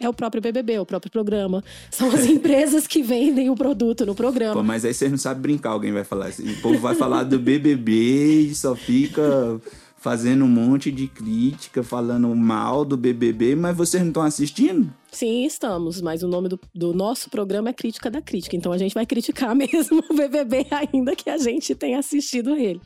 é 0.00 0.08
o 0.08 0.12
próprio 0.12 0.40
BBB, 0.40 0.78
o 0.78 0.86
próprio 0.86 1.10
programa. 1.10 1.62
São 1.90 2.08
as 2.10 2.24
empresas 2.26 2.86
que 2.86 3.02
vendem 3.02 3.50
o 3.50 3.56
produto 3.56 4.06
no 4.06 4.14
Pô, 4.14 4.22
programa. 4.22 4.62
mas 4.62 4.84
aí 4.84 4.94
vocês 4.94 5.10
não 5.10 5.18
sabem 5.18 5.42
brincar, 5.42 5.70
alguém 5.70 5.92
vai 5.92 6.04
falar 6.04 6.26
assim. 6.26 6.48
O 6.52 6.60
povo 6.60 6.78
vai 6.78 6.94
falar 6.94 7.24
do 7.24 7.38
BBB 7.38 8.50
e 8.50 8.54
só 8.54 8.76
fica 8.76 9.60
fazendo 9.98 10.44
um 10.44 10.48
monte 10.48 10.92
de 10.92 11.08
crítica, 11.08 11.82
falando 11.82 12.34
mal 12.34 12.84
do 12.84 12.96
BBB, 12.96 13.56
mas 13.56 13.76
vocês 13.76 14.00
não 14.00 14.10
estão 14.10 14.22
assistindo? 14.22 14.92
Sim, 15.10 15.44
estamos, 15.44 16.00
mas 16.00 16.22
o 16.22 16.28
nome 16.28 16.48
do, 16.48 16.60
do 16.74 16.94
nosso 16.94 17.28
programa 17.28 17.70
é 17.70 17.72
Crítica 17.72 18.10
da 18.10 18.22
Crítica, 18.22 18.54
então 18.56 18.72
a 18.72 18.78
gente 18.78 18.94
vai 18.94 19.04
criticar 19.04 19.54
mesmo 19.56 20.02
o 20.08 20.14
BBB, 20.14 20.66
ainda 20.70 21.16
que 21.16 21.28
a 21.28 21.36
gente 21.36 21.74
tenha 21.74 21.98
assistido 21.98 22.54
ele. 22.54 22.80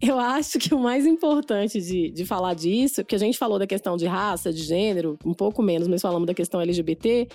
Eu 0.00 0.18
acho 0.18 0.58
que 0.58 0.74
o 0.74 0.78
mais 0.78 1.04
importante 1.06 1.80
de, 1.80 2.10
de 2.10 2.24
falar 2.24 2.54
disso, 2.54 3.04
que 3.04 3.14
a 3.14 3.18
gente 3.18 3.36
falou 3.36 3.58
da 3.58 3.66
questão 3.66 3.96
de 3.96 4.06
raça, 4.06 4.52
de 4.52 4.62
gênero, 4.62 5.18
um 5.24 5.34
pouco 5.34 5.62
menos, 5.62 5.86
mas 5.88 6.00
falamos 6.00 6.26
da 6.26 6.34
questão 6.34 6.60
LGBT, 6.60 7.28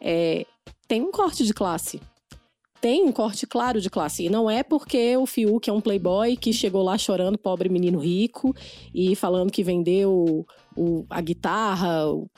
é, 0.00 0.46
tem 0.88 1.02
um 1.02 1.10
corte 1.10 1.44
de 1.44 1.52
classe. 1.52 2.00
Tem 2.82 3.04
um 3.04 3.12
corte 3.12 3.46
claro 3.46 3.80
de 3.80 3.88
classe. 3.88 4.24
E 4.24 4.28
não 4.28 4.50
é 4.50 4.64
porque 4.64 5.16
o 5.16 5.24
Fiuk 5.24 5.70
é 5.70 5.72
um 5.72 5.80
playboy 5.80 6.36
que 6.36 6.52
chegou 6.52 6.82
lá 6.82 6.98
chorando, 6.98 7.38
pobre 7.38 7.68
menino 7.68 8.00
rico, 8.00 8.52
e 8.92 9.14
falando 9.14 9.52
que 9.52 9.62
vendeu 9.62 10.44
o- 10.76 11.04
a 11.08 11.20
guitarra, 11.20 12.08
o, 12.08 12.28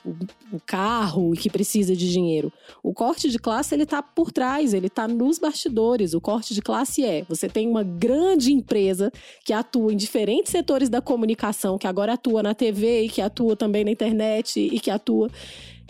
o 0.53 0.61
carro 0.67 1.33
e 1.35 1.39
que 1.39 1.49
precisa 1.49 1.97
de 1.97 2.11
dinheiro. 2.11 2.53
O 2.83 2.93
corte 2.93 3.31
de 3.31 3.39
classe, 3.39 3.75
ele 3.75 3.87
tá 3.87 4.03
por 4.03 4.31
trás, 4.31 4.75
ele 4.75 4.91
tá 4.91 5.09
nos 5.09 5.39
bastidores. 5.39 6.13
O 6.13 6.21
corte 6.21 6.53
de 6.53 6.61
classe 6.61 7.03
é, 7.07 7.25
você 7.27 7.49
tem 7.49 7.67
uma 7.67 7.83
grande 7.83 8.53
empresa 8.53 9.11
que 9.47 9.53
atua 9.55 9.95
em 9.95 9.97
diferentes 9.97 10.53
setores 10.53 10.91
da 10.91 11.01
comunicação, 11.01 11.79
que 11.79 11.87
agora 11.87 12.13
atua 12.13 12.43
na 12.43 12.55
TV 12.55 13.05
e 13.05 13.09
que 13.09 13.23
atua 13.23 13.57
também 13.57 13.83
na 13.83 13.91
internet 13.91 14.61
e 14.61 14.79
que 14.79 14.91
atua 14.91 15.31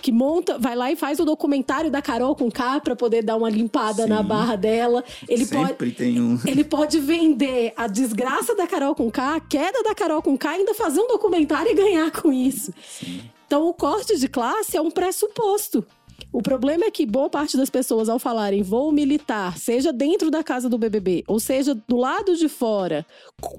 que 0.04 0.12
monta, 0.12 0.58
vai 0.58 0.76
lá 0.76 0.92
e 0.92 0.96
faz 0.96 1.18
o 1.18 1.24
documentário 1.24 1.90
da 1.90 2.02
Carol 2.02 2.36
com 2.36 2.50
K 2.50 2.78
pra 2.78 2.94
poder 2.94 3.22
dar 3.22 3.36
uma 3.36 3.48
limpada 3.48 4.02
Sim. 4.02 4.10
na 4.10 4.22
barra 4.22 4.54
dela. 4.54 5.02
Ele 5.26 5.46
pode 5.46 5.68
Sempre 5.68 5.90
tem 5.92 6.20
um. 6.20 6.38
ele 6.44 6.62
pode 6.62 7.00
vender 7.00 7.72
a 7.74 7.86
desgraça 7.86 8.54
da 8.54 8.66
Carol 8.66 8.94
com 8.94 9.10
K, 9.10 9.36
a 9.36 9.40
queda 9.40 9.82
da 9.82 9.94
Carol 9.94 10.20
com 10.20 10.36
K, 10.36 10.50
e 10.52 10.58
ainda 10.58 10.74
fazer 10.74 11.00
um 11.00 11.08
documentário 11.08 11.72
e 11.72 11.74
ganhar 11.74 12.10
com 12.10 12.30
isso. 12.30 12.70
Então, 13.46 13.66
o 13.66 13.72
corte 13.72 14.18
de 14.18 14.28
classe 14.28 14.76
é 14.76 14.80
um 14.82 14.90
pressuposto. 14.90 15.82
O 16.32 16.42
problema 16.42 16.84
é 16.84 16.90
que 16.90 17.06
boa 17.06 17.30
parte 17.30 17.56
das 17.56 17.70
pessoas, 17.70 18.08
ao 18.08 18.18
falarem 18.18 18.62
vou 18.62 18.90
militar, 18.90 19.56
seja 19.56 19.92
dentro 19.92 20.30
da 20.30 20.42
casa 20.42 20.68
do 20.68 20.76
BBB, 20.76 21.22
ou 21.28 21.38
seja 21.38 21.74
do 21.86 21.96
lado 21.96 22.36
de 22.36 22.48
fora, 22.48 23.06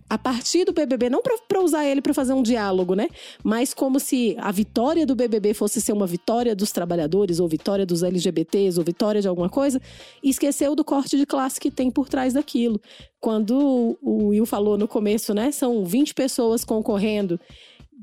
a 0.09 0.17
partir 0.17 0.65
do 0.65 0.73
BBB, 0.73 1.09
não 1.09 1.21
para 1.21 1.61
usar 1.61 1.85
ele 1.85 2.01
para 2.01 2.13
fazer 2.13 2.33
um 2.33 2.43
diálogo, 2.43 2.93
né? 2.93 3.07
Mas 3.43 3.73
como 3.73 3.99
se 3.99 4.35
a 4.39 4.51
vitória 4.51 5.05
do 5.05 5.15
BBB 5.15 5.53
fosse 5.53 5.79
ser 5.79 5.93
uma 5.93 6.05
vitória 6.05 6.55
dos 6.55 6.71
trabalhadores, 6.71 7.39
ou 7.39 7.47
vitória 7.47 7.85
dos 7.85 8.03
LGBTs, 8.03 8.77
ou 8.77 8.85
vitória 8.85 9.21
de 9.21 9.27
alguma 9.27 9.49
coisa, 9.49 9.81
esqueceu 10.21 10.75
do 10.75 10.83
corte 10.83 11.17
de 11.17 11.25
classe 11.25 11.59
que 11.59 11.71
tem 11.71 11.89
por 11.89 12.09
trás 12.09 12.33
daquilo. 12.33 12.79
Quando 13.19 13.97
o 14.01 14.27
Will 14.27 14.45
falou 14.45 14.77
no 14.77 14.87
começo, 14.87 15.33
né? 15.33 15.51
São 15.51 15.83
20 15.85 16.13
pessoas 16.13 16.63
concorrendo 16.63 17.39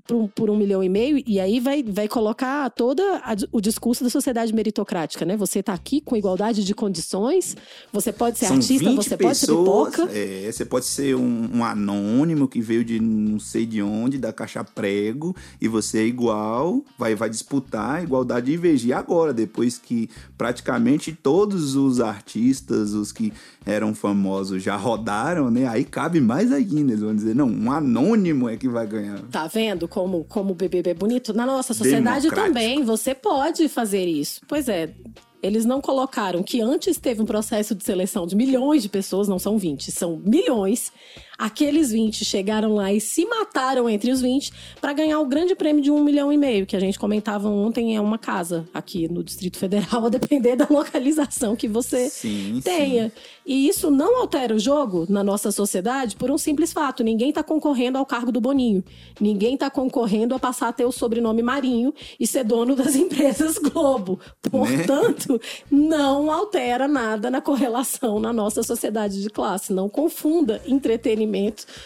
por 0.06 0.16
um, 0.16 0.26
por 0.28 0.50
um 0.50 0.56
milhão 0.56 0.82
e 0.82 0.88
meio, 0.88 1.22
e 1.26 1.38
aí 1.38 1.60
vai, 1.60 1.82
vai 1.82 2.08
colocar 2.08 2.68
toda 2.70 3.02
a- 3.18 3.36
o 3.52 3.60
discurso 3.60 4.02
da 4.02 4.10
sociedade 4.10 4.52
meritocrática, 4.52 5.24
né? 5.24 5.36
Você 5.36 5.62
tá 5.62 5.72
aqui 5.72 6.00
com 6.00 6.16
igualdade 6.16 6.64
de 6.64 6.74
condições, 6.74 7.56
você 7.92 8.12
pode 8.12 8.38
ser 8.38 8.46
São 8.46 8.56
artista, 8.56 8.84
20 8.90 8.96
você 8.96 9.16
pode 9.16 9.36
ser 9.38 9.46
pessoas, 9.46 9.90
pipoca. 9.94 10.10
é, 10.12 10.50
você 10.50 10.64
pode 10.64 10.84
ser 10.86 11.14
um, 11.14 11.48
um 11.54 11.64
anônimo 11.64 12.48
que 12.48 12.60
veio 12.60 12.84
de 12.84 12.98
não 13.00 13.38
sei 13.38 13.64
de 13.64 13.80
onde, 13.82 14.18
da 14.18 14.32
caixa 14.32 14.64
prego, 14.64 15.34
e 15.60 15.68
você 15.68 15.98
é 16.00 16.04
igual, 16.04 16.84
vai, 16.98 17.14
vai 17.14 17.30
disputar 17.30 17.96
a 17.96 18.02
igualdade 18.02 18.56
de. 18.56 18.88
E 18.88 18.92
agora, 18.92 19.32
depois 19.32 19.78
que 19.78 20.08
praticamente 20.36 21.12
todos 21.12 21.76
os 21.76 22.00
artistas, 22.00 22.92
os 22.92 23.12
que 23.12 23.32
eram 23.64 23.94
famosos, 23.94 24.62
já 24.62 24.76
rodaram, 24.76 25.50
né? 25.50 25.66
Aí 25.68 25.84
cabe 25.84 26.20
mais 26.20 26.50
ainda. 26.50 26.92
Eles 26.92 27.00
vão 27.00 27.14
dizer, 27.14 27.34
não, 27.34 27.48
um 27.48 27.70
anônimo 27.70 28.48
é 28.48 28.56
que 28.56 28.68
vai 28.68 28.86
ganhar. 28.86 29.20
Tá 29.30 29.46
vendo 29.46 29.86
como, 29.92 30.24
como 30.24 30.52
o 30.52 30.54
BBB 30.54 30.90
é 30.90 30.94
bonito? 30.94 31.34
Na 31.34 31.44
nossa 31.44 31.74
sociedade 31.74 32.30
também, 32.30 32.82
você 32.82 33.14
pode 33.14 33.68
fazer 33.68 34.06
isso. 34.06 34.40
Pois 34.48 34.66
é, 34.66 34.94
eles 35.42 35.66
não 35.66 35.82
colocaram 35.82 36.42
que 36.42 36.62
antes 36.62 36.96
teve 36.96 37.20
um 37.20 37.26
processo 37.26 37.74
de 37.74 37.84
seleção 37.84 38.26
de 38.26 38.34
milhões 38.34 38.82
de 38.82 38.88
pessoas, 38.88 39.28
não 39.28 39.38
são 39.38 39.58
20, 39.58 39.92
são 39.92 40.16
milhões. 40.24 40.90
Aqueles 41.38 41.90
20 41.90 42.24
chegaram 42.24 42.74
lá 42.74 42.92
e 42.92 43.00
se 43.00 43.26
mataram 43.26 43.88
entre 43.88 44.10
os 44.12 44.20
20 44.20 44.52
para 44.80 44.92
ganhar 44.92 45.18
o 45.18 45.26
grande 45.26 45.54
prêmio 45.54 45.82
de 45.82 45.90
um 45.90 46.02
milhão 46.02 46.32
e 46.32 46.36
meio, 46.36 46.66
que 46.66 46.76
a 46.76 46.80
gente 46.80 46.98
comentava 46.98 47.48
ontem, 47.48 47.96
é 47.96 48.00
uma 48.00 48.18
casa 48.18 48.68
aqui 48.72 49.08
no 49.08 49.24
Distrito 49.24 49.58
Federal, 49.58 50.06
a 50.06 50.08
depender 50.08 50.56
da 50.56 50.66
localização 50.68 51.56
que 51.56 51.66
você 51.66 52.08
Sim, 52.08 52.60
tenha. 52.62 53.12
E 53.44 53.66
isso 53.66 53.90
não 53.90 54.20
altera 54.20 54.54
o 54.54 54.58
jogo 54.58 55.06
na 55.08 55.24
nossa 55.24 55.50
sociedade 55.50 56.16
por 56.16 56.30
um 56.30 56.38
simples 56.38 56.72
fato. 56.72 57.02
Ninguém 57.02 57.30
está 57.30 57.42
concorrendo 57.42 57.98
ao 57.98 58.06
cargo 58.06 58.30
do 58.30 58.40
Boninho. 58.40 58.84
Ninguém 59.20 59.54
está 59.54 59.68
concorrendo 59.68 60.34
a 60.34 60.38
passar 60.38 60.68
a 60.68 60.72
ter 60.72 60.84
o 60.84 60.92
sobrenome 60.92 61.42
Marinho 61.42 61.92
e 62.20 62.26
ser 62.26 62.44
dono 62.44 62.76
das 62.76 62.94
empresas 62.96 63.58
Globo. 63.58 64.20
Portanto, 64.42 65.40
não 65.70 66.30
altera 66.30 66.86
nada 66.86 67.30
na 67.30 67.40
correlação 67.40 68.20
na 68.20 68.32
nossa 68.32 68.62
sociedade 68.62 69.20
de 69.20 69.28
classe. 69.28 69.72
Não 69.72 69.88
confunda 69.88 70.62
entretenimento 70.66 71.31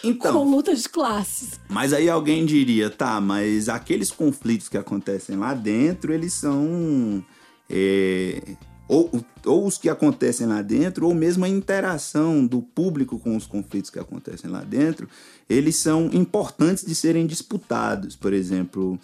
Então. 0.03 0.33
com 0.33 0.49
luta 0.49 0.75
de 0.75 0.87
classes. 0.89 1.59
Mas 1.69 1.93
aí 1.93 2.09
alguém 2.09 2.45
diria, 2.45 2.89
tá, 2.89 3.19
mas 3.21 3.69
aqueles 3.69 4.11
conflitos 4.11 4.69
que 4.69 4.77
acontecem 4.77 5.35
lá 5.35 5.53
dentro, 5.53 6.13
eles 6.13 6.33
são. 6.33 7.23
é, 7.69 8.41
ou, 8.87 9.11
ou 9.45 9.67
os 9.67 9.77
que 9.77 9.89
acontecem 9.89 10.47
lá 10.47 10.61
dentro, 10.61 11.07
ou 11.07 11.13
mesmo 11.13 11.43
a 11.43 11.49
interação 11.49 12.45
do 12.45 12.61
público 12.61 13.19
com 13.19 13.35
os 13.35 13.45
conflitos 13.45 13.89
que 13.89 13.99
acontecem 13.99 14.49
lá 14.49 14.61
dentro, 14.61 15.09
eles 15.49 15.75
são 15.75 16.09
importantes 16.13 16.85
de 16.85 16.95
serem 16.95 17.27
disputados. 17.27 18.15
Por 18.15 18.31
exemplo, 18.31 18.97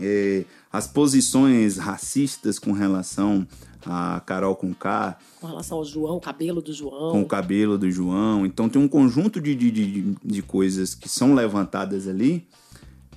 é, 0.00 0.44
as 0.72 0.88
posições 0.88 1.76
racistas 1.76 2.58
com 2.58 2.72
relação 2.72 3.46
a 3.86 4.20
Carol 4.24 4.54
com 4.56 4.72
K, 4.74 5.16
Com 5.40 5.46
relação 5.46 5.78
ao 5.78 5.84
João, 5.84 6.16
o 6.16 6.20
cabelo 6.20 6.60
do 6.60 6.72
João. 6.72 7.12
com 7.12 7.22
o 7.22 7.26
cabelo 7.26 7.78
do 7.78 7.90
João. 7.90 8.44
Então 8.44 8.68
tem 8.68 8.80
um 8.80 8.88
conjunto 8.88 9.40
de, 9.40 9.54
de, 9.54 9.70
de, 9.70 10.14
de 10.24 10.42
coisas 10.42 10.94
que 10.94 11.08
são 11.08 11.34
levantadas 11.34 12.06
ali. 12.08 12.46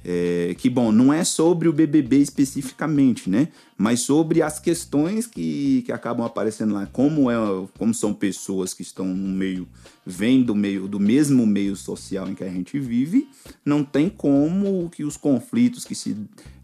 É, 0.03 0.55
que, 0.57 0.69
bom, 0.69 0.91
não 0.91 1.13
é 1.13 1.23
sobre 1.23 1.67
o 1.67 1.73
BBB 1.73 2.17
especificamente, 2.17 3.29
né? 3.29 3.49
Mas 3.77 4.01
sobre 4.01 4.41
as 4.41 4.59
questões 4.59 5.27
que, 5.27 5.83
que 5.85 5.91
acabam 5.91 6.25
aparecendo 6.25 6.73
lá. 6.73 6.85
Como, 6.87 7.29
é, 7.29 7.35
como 7.77 7.93
são 7.93 8.13
pessoas 8.13 8.73
que 8.73 8.81
estão 8.81 9.05
no 9.05 9.29
meio, 9.29 9.67
vêm 10.05 10.41
do 10.43 10.55
meio, 10.55 10.87
do 10.87 10.99
mesmo 10.99 11.45
meio 11.45 11.75
social 11.75 12.27
em 12.27 12.35
que 12.35 12.43
a 12.43 12.49
gente 12.49 12.79
vive, 12.79 13.27
não 13.63 13.83
tem 13.83 14.09
como 14.09 14.89
que 14.89 15.03
os 15.03 15.17
conflitos 15.17 15.85
que 15.85 15.95
se 15.95 16.15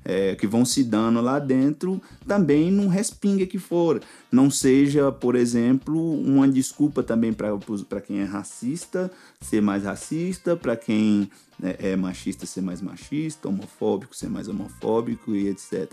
é, 0.07 0.35
que 0.35 0.47
vão 0.47 0.63
se 0.63 0.85
dando 0.85 1.19
lá 1.19 1.37
dentro 1.37 2.01
também 2.25 2.71
não 2.71 2.87
respinga 2.87 3.45
que 3.45 3.59
for. 3.59 4.01
Não 4.31 4.49
seja, 4.49 5.11
por 5.11 5.35
exemplo, 5.35 6.21
uma 6.21 6.47
desculpa 6.47 7.03
também 7.03 7.33
para 7.33 8.01
quem 8.01 8.19
é 8.19 8.23
racista 8.23 9.11
ser 9.41 9.61
mais 9.61 9.83
racista, 9.83 10.55
para 10.55 10.77
quem 10.77 11.29
é, 11.61 11.91
é 11.91 11.95
machista 11.95 12.45
ser 12.45 12.61
mais 12.61 12.81
machista, 12.81 13.47
homofóbico 13.47 14.15
ser 14.15 14.29
mais 14.29 14.47
homofóbico 14.47 15.35
e 15.35 15.47
etc. 15.49 15.91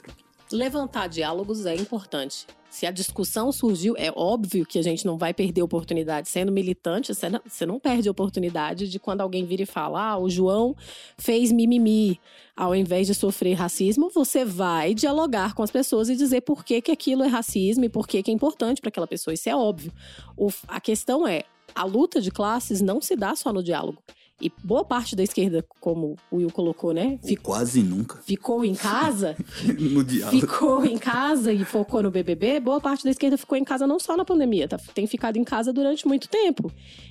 Levantar 0.53 1.09
diálogos 1.09 1.67
é 1.67 1.75
importante. 1.75 2.47
Se 2.69 2.87
a 2.87 2.91
discussão 2.91 3.53
surgiu, 3.53 3.95
é 3.97 4.13
óbvio 4.15 4.67
que 4.67 4.81
a 4.81 4.83
gente 4.83 5.07
não 5.07 5.17
vai 5.17 5.33
perder 5.33 5.63
oportunidade. 5.63 6.29
Sendo 6.29 6.51
militante, 6.51 7.15
você 7.15 7.29
não, 7.29 7.41
você 7.47 7.65
não 7.65 7.79
perde 7.79 8.11
oportunidade 8.11 8.89
de 8.89 8.99
quando 8.99 9.21
alguém 9.21 9.45
vira 9.45 9.63
e 9.63 9.67
fala: 9.67 10.11
ah, 10.11 10.19
o 10.19 10.29
João 10.29 10.77
fez 11.17 11.53
mimimi. 11.53 12.21
Ao 12.57 12.75
invés 12.75 13.07
de 13.07 13.15
sofrer 13.15 13.55
racismo, 13.55 14.11
você 14.13 14.45
vai 14.45 14.93
dialogar 14.93 15.55
com 15.55 15.63
as 15.63 15.71
pessoas 15.71 16.09
e 16.09 16.17
dizer 16.17 16.41
por 16.41 16.65
que, 16.65 16.83
que 16.83 16.91
aquilo 16.91 17.23
é 17.23 17.29
racismo 17.29 17.85
e 17.85 17.89
por 17.89 18.07
que, 18.07 18.23
que 18.23 18.31
é 18.31 18.35
importante 18.35 18.81
para 18.81 18.89
aquela 18.89 19.07
pessoa. 19.07 19.35
Isso 19.35 19.49
é 19.49 19.55
óbvio. 19.55 19.93
O, 20.37 20.51
a 20.67 20.81
questão 20.81 21.27
é: 21.27 21.45
a 21.75 21.85
luta 21.85 22.21
de 22.21 22.33
classes 22.33 22.81
não 22.81 23.01
se 23.01 23.15
dá 23.15 23.37
só 23.37 23.53
no 23.53 23.63
diálogo. 23.63 24.03
E 24.41 24.53
boa 24.65 24.85
parte 24.85 25.15
da 25.15 25.23
esquerda, 25.23 25.65
como 25.81 26.17
o 26.29 26.37
Will 26.39 26.51
colocou, 26.51 26.93
né? 26.93 27.19
Ou 27.23 27.37
quase 27.37 27.83
nunca. 27.83 28.17
ficou 28.27 28.65
em 28.65 28.75
casa, 28.75 29.37
no 29.79 30.03
diálogo. 30.03 30.41
ficou 30.41 30.85
em 30.85 30.99
casa 30.99 31.53
e 31.53 31.65
focou 31.65 32.03
no 32.03 32.11
BBB, 32.11 32.59
boa 32.59 32.81
parte 32.81 33.05
da 33.05 33.11
esquerda 33.11 33.39
ficou 33.39 33.57
em 33.57 33.63
casa 33.63 33.87
não 33.87 33.99
só 34.01 34.17
na 34.17 34.25
pandemia, 34.25 34.67
tá? 34.67 34.77
tem 34.93 35.07
ficado 35.07 35.37
em 35.37 35.45
casa 35.45 35.73
durante 35.73 36.07
muito 36.09 36.29
tempo. 36.29 36.71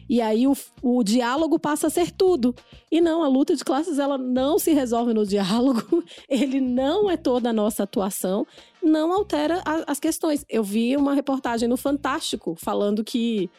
E 0.09 0.19
aí 0.21 0.45
o, 0.45 0.53
o 0.81 1.01
diálogo 1.01 1.57
passa 1.57 1.87
a 1.87 1.89
ser 1.89 2.11
tudo. 2.11 2.53
E 2.91 2.99
não, 2.99 3.23
a 3.23 3.27
luta 3.29 3.55
de 3.55 3.63
classes 3.63 3.99
ela 3.99 4.17
não 4.17 4.59
se 4.59 4.73
resolve 4.73 5.13
no 5.13 5.25
diálogo, 5.25 6.03
ele 6.27 6.59
não 6.59 7.09
é 7.09 7.15
toda 7.15 7.51
a 7.51 7.53
nossa 7.53 7.83
atuação, 7.83 8.45
não 8.83 9.13
altera 9.13 9.61
a- 9.65 9.85
as 9.87 9.99
questões. 9.99 10.45
Eu 10.49 10.61
vi 10.63 10.97
uma 10.97 11.13
reportagem 11.13 11.69
no 11.69 11.77
Fantástico 11.77 12.53
falando 12.59 13.01
que 13.01 13.49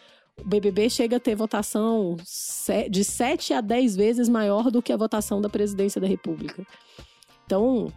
o 0.40 0.44
BBB 0.48 0.90
chega 0.90 1.16
a 1.16 1.20
ter 1.20 1.34
votação 1.34 2.16
de 2.90 3.04
7 3.04 3.54
a 3.54 3.60
10 3.60 3.96
vezes 3.96 4.28
maior 4.28 4.70
do 4.70 4.82
que 4.82 4.92
a 4.92 4.96
votação 4.96 5.40
da 5.40 5.48
presidência 5.48 6.00
da 6.00 6.06
República. 6.06 6.66
Então, 7.46 7.92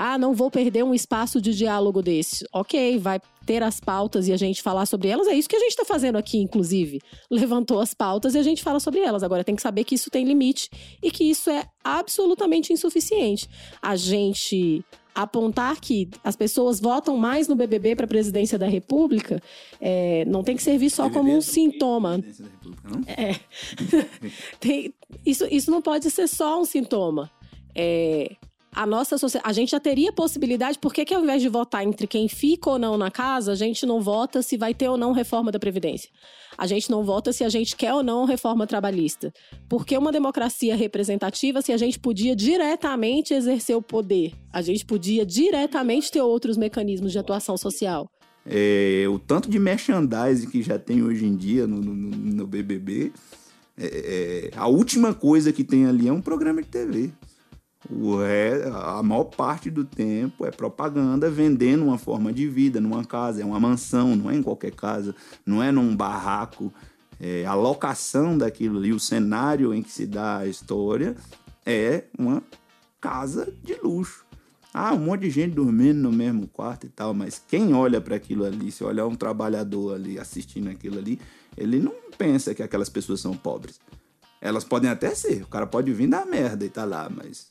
ah, 0.00 0.16
não 0.16 0.32
vou 0.32 0.48
perder 0.48 0.84
um 0.84 0.94
espaço 0.94 1.40
de 1.40 1.52
diálogo 1.52 2.00
desse. 2.00 2.46
Ok, 2.52 2.98
vai 2.98 3.20
ter 3.44 3.64
as 3.64 3.80
pautas 3.80 4.28
e 4.28 4.32
a 4.32 4.36
gente 4.36 4.62
falar 4.62 4.86
sobre 4.86 5.08
elas. 5.08 5.26
É 5.26 5.34
isso 5.34 5.48
que 5.48 5.56
a 5.56 5.58
gente 5.58 5.70
está 5.70 5.84
fazendo 5.84 6.16
aqui, 6.16 6.38
inclusive. 6.38 7.00
Levantou 7.28 7.80
as 7.80 7.94
pautas 7.94 8.36
e 8.36 8.38
a 8.38 8.42
gente 8.42 8.62
fala 8.62 8.78
sobre 8.78 9.00
elas. 9.00 9.24
Agora 9.24 9.42
tem 9.42 9.56
que 9.56 9.62
saber 9.62 9.82
que 9.82 9.96
isso 9.96 10.08
tem 10.08 10.24
limite 10.24 10.70
e 11.02 11.10
que 11.10 11.24
isso 11.24 11.50
é 11.50 11.66
absolutamente 11.82 12.72
insuficiente. 12.72 13.48
A 13.82 13.96
gente 13.96 14.84
apontar 15.12 15.80
que 15.80 16.08
as 16.22 16.36
pessoas 16.36 16.78
votam 16.78 17.16
mais 17.16 17.48
no 17.48 17.56
BBB 17.56 17.96
para 17.96 18.04
a 18.04 18.08
presidência 18.08 18.56
da 18.56 18.68
República 18.68 19.42
é, 19.80 20.24
não 20.26 20.44
tem 20.44 20.54
que 20.54 20.62
servir 20.62 20.90
só 20.90 21.10
como 21.10 21.36
um 21.36 21.40
sintoma. 21.40 22.20
Presidência 22.20 22.44
da 22.44 22.50
República, 22.50 22.88
não? 22.88 23.02
É. 23.08 23.40
Tem- 24.60 24.94
isso, 25.26 25.44
isso 25.50 25.72
não 25.72 25.82
pode 25.82 26.08
ser 26.08 26.28
só 26.28 26.60
um 26.60 26.64
sintoma. 26.64 27.28
É, 27.74 28.36
a 28.74 28.86
nossa. 28.86 29.16
A 29.42 29.52
gente 29.52 29.70
já 29.70 29.80
teria 29.80 30.12
possibilidade, 30.12 30.78
por 30.78 30.92
que, 30.92 31.04
que 31.04 31.14
ao 31.14 31.22
invés 31.22 31.42
de 31.42 31.48
votar 31.48 31.84
entre 31.84 32.06
quem 32.06 32.28
fica 32.28 32.70
ou 32.70 32.78
não 32.78 32.96
na 32.98 33.10
casa, 33.10 33.52
a 33.52 33.54
gente 33.54 33.84
não 33.86 34.00
vota 34.00 34.42
se 34.42 34.56
vai 34.56 34.74
ter 34.74 34.88
ou 34.88 34.96
não 34.96 35.12
reforma 35.12 35.50
da 35.50 35.58
Previdência? 35.58 36.10
A 36.56 36.66
gente 36.66 36.90
não 36.90 37.04
vota 37.04 37.32
se 37.32 37.44
a 37.44 37.48
gente 37.48 37.76
quer 37.76 37.94
ou 37.94 38.02
não 38.02 38.24
reforma 38.24 38.66
trabalhista. 38.66 39.32
Porque 39.68 39.96
uma 39.96 40.10
democracia 40.10 40.74
representativa, 40.74 41.62
se 41.62 41.72
a 41.72 41.76
gente 41.76 41.98
podia 41.98 42.34
diretamente 42.34 43.32
exercer 43.34 43.76
o 43.76 43.82
poder, 43.82 44.32
a 44.52 44.60
gente 44.60 44.84
podia 44.84 45.24
diretamente 45.24 46.10
ter 46.10 46.20
outros 46.20 46.56
mecanismos 46.56 47.12
de 47.12 47.18
atuação 47.18 47.56
social. 47.56 48.08
É, 48.44 49.04
o 49.08 49.18
tanto 49.18 49.48
de 49.50 49.58
merchandising 49.58 50.48
que 50.50 50.62
já 50.62 50.78
tem 50.78 51.02
hoje 51.02 51.26
em 51.26 51.36
dia 51.36 51.66
no, 51.66 51.76
no- 51.80 51.94
no 52.16 52.46
BBB, 52.46 53.12
é, 53.76 54.50
é, 54.50 54.50
a 54.56 54.66
última 54.66 55.12
coisa 55.14 55.52
que 55.52 55.62
tem 55.62 55.86
ali 55.86 56.08
é 56.08 56.12
um 56.12 56.20
programa 56.22 56.62
de 56.62 56.68
TV. 56.68 57.12
O 57.90 58.16
ré- 58.16 58.68
a 58.72 59.02
maior 59.02 59.24
parte 59.24 59.70
do 59.70 59.84
tempo 59.84 60.44
é 60.44 60.50
propaganda 60.50 61.30
vendendo 61.30 61.84
uma 61.84 61.96
forma 61.96 62.32
de 62.32 62.46
vida 62.48 62.80
numa 62.80 63.04
casa, 63.04 63.40
é 63.40 63.44
uma 63.44 63.60
mansão, 63.60 64.16
não 64.16 64.30
é 64.30 64.34
em 64.34 64.42
qualquer 64.42 64.72
casa, 64.72 65.14
não 65.46 65.62
é 65.62 65.70
num 65.70 65.94
barraco. 65.94 66.72
É, 67.20 67.44
a 67.46 67.54
locação 67.54 68.36
daquilo 68.36 68.78
ali, 68.78 68.92
o 68.92 69.00
cenário 69.00 69.72
em 69.72 69.82
que 69.82 69.90
se 69.90 70.06
dá 70.06 70.38
a 70.38 70.46
história 70.46 71.16
é 71.64 72.04
uma 72.18 72.42
casa 73.00 73.52
de 73.62 73.74
luxo. 73.74 74.24
Ah, 74.72 74.92
um 74.92 74.98
monte 74.98 75.22
de 75.22 75.30
gente 75.30 75.54
dormindo 75.54 75.98
no 75.98 76.12
mesmo 76.12 76.46
quarto 76.46 76.86
e 76.86 76.88
tal, 76.88 77.14
mas 77.14 77.42
quem 77.48 77.74
olha 77.74 78.00
para 78.00 78.16
aquilo 78.16 78.44
ali, 78.44 78.70
se 78.70 78.84
olhar 78.84 79.06
um 79.06 79.14
trabalhador 79.14 79.94
ali 79.94 80.18
assistindo 80.18 80.68
aquilo 80.68 80.98
ali, 80.98 81.18
ele 81.56 81.78
não 81.78 81.94
pensa 82.16 82.54
que 82.54 82.62
aquelas 82.62 82.88
pessoas 82.88 83.20
são 83.20 83.34
pobres. 83.36 83.80
Elas 84.40 84.64
podem 84.64 84.90
até 84.90 85.14
ser, 85.14 85.42
o 85.42 85.48
cara 85.48 85.66
pode 85.66 85.92
vir 85.92 86.08
da 86.08 86.24
merda 86.24 86.64
e 86.64 86.68
tá 86.68 86.84
lá, 86.84 87.10
mas 87.10 87.48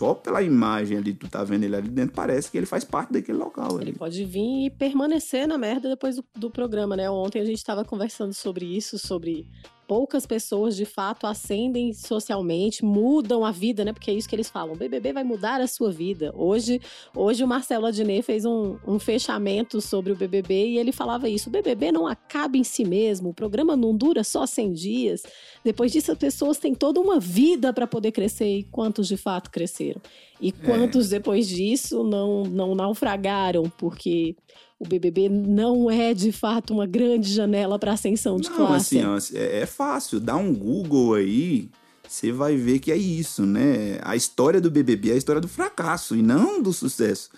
só 0.00 0.14
pela 0.14 0.40
imagem 0.40 0.96
ali, 0.96 1.12
tu 1.12 1.28
tá 1.28 1.44
vendo 1.44 1.64
ele 1.64 1.76
ali 1.76 1.90
dentro, 1.90 2.14
parece 2.14 2.50
que 2.50 2.56
ele 2.56 2.64
faz 2.64 2.84
parte 2.84 3.12
daquele 3.12 3.36
local 3.36 3.76
ali. 3.76 3.90
Ele 3.90 3.98
pode 3.98 4.24
vir 4.24 4.64
e 4.64 4.70
permanecer 4.70 5.46
na 5.46 5.58
merda 5.58 5.90
depois 5.90 6.16
do, 6.16 6.24
do 6.34 6.50
programa, 6.50 6.96
né? 6.96 7.10
Ontem 7.10 7.38
a 7.38 7.44
gente 7.44 7.58
estava 7.58 7.84
conversando 7.84 8.32
sobre 8.32 8.64
isso, 8.64 8.98
sobre 8.98 9.46
poucas 9.90 10.24
pessoas 10.24 10.76
de 10.76 10.84
fato 10.84 11.26
ascendem 11.26 11.92
socialmente, 11.92 12.84
mudam 12.84 13.44
a 13.44 13.50
vida, 13.50 13.84
né? 13.84 13.92
Porque 13.92 14.08
é 14.08 14.14
isso 14.14 14.28
que 14.28 14.36
eles 14.36 14.48
falam. 14.48 14.74
O 14.74 14.78
BBB 14.78 15.12
vai 15.12 15.24
mudar 15.24 15.60
a 15.60 15.66
sua 15.66 15.90
vida. 15.90 16.32
Hoje, 16.36 16.80
hoje 17.12 17.42
o 17.42 17.48
Marcelo 17.48 17.86
Adnet 17.86 18.22
fez 18.22 18.44
um, 18.44 18.78
um 18.86 19.00
fechamento 19.00 19.80
sobre 19.80 20.12
o 20.12 20.14
BBB 20.14 20.68
e 20.68 20.78
ele 20.78 20.92
falava 20.92 21.28
isso. 21.28 21.48
O 21.48 21.52
BBB 21.52 21.90
não 21.90 22.06
acaba 22.06 22.56
em 22.56 22.62
si 22.62 22.84
mesmo, 22.84 23.30
o 23.30 23.34
programa 23.34 23.74
não 23.74 23.92
dura 23.92 24.22
só 24.22 24.46
100 24.46 24.72
dias. 24.74 25.22
Depois 25.64 25.90
disso, 25.90 26.12
as 26.12 26.18
pessoas 26.18 26.56
têm 26.56 26.72
toda 26.72 27.00
uma 27.00 27.18
vida 27.18 27.72
para 27.72 27.84
poder 27.84 28.12
crescer 28.12 28.58
e 28.58 28.62
quantos 28.62 29.08
de 29.08 29.16
fato 29.16 29.50
cresceram. 29.50 30.00
E 30.40 30.52
quantos 30.52 31.08
depois 31.08 31.48
disso 31.48 32.04
não, 32.04 32.44
não 32.44 32.76
naufragaram, 32.76 33.68
porque 33.76 34.36
o 34.80 34.88
BBB 34.88 35.28
não 35.28 35.90
é 35.90 36.14
de 36.14 36.32
fato 36.32 36.72
uma 36.72 36.86
grande 36.86 37.30
janela 37.30 37.78
para 37.78 37.92
ascensão 37.92 38.38
de 38.40 38.48
Não, 38.48 38.56
classe. 38.56 38.98
assim, 38.98 39.06
ó, 39.06 39.38
é, 39.38 39.60
é 39.60 39.66
fácil. 39.66 40.18
Dá 40.18 40.36
um 40.36 40.54
Google 40.54 41.14
aí, 41.14 41.68
você 42.08 42.32
vai 42.32 42.56
ver 42.56 42.78
que 42.78 42.90
é 42.90 42.96
isso, 42.96 43.44
né? 43.44 43.98
A 44.02 44.16
história 44.16 44.58
do 44.58 44.70
BBB 44.70 45.10
é 45.10 45.12
a 45.12 45.16
história 45.18 45.40
do 45.40 45.46
fracasso 45.46 46.16
e 46.16 46.22
não 46.22 46.62
do 46.62 46.72
sucesso. 46.72 47.28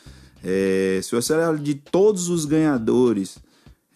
É, 0.42 1.00
se 1.02 1.10
você 1.10 1.32
olhar 1.32 1.56
de 1.58 1.74
todos 1.74 2.28
os 2.28 2.44
ganhadores, 2.44 3.38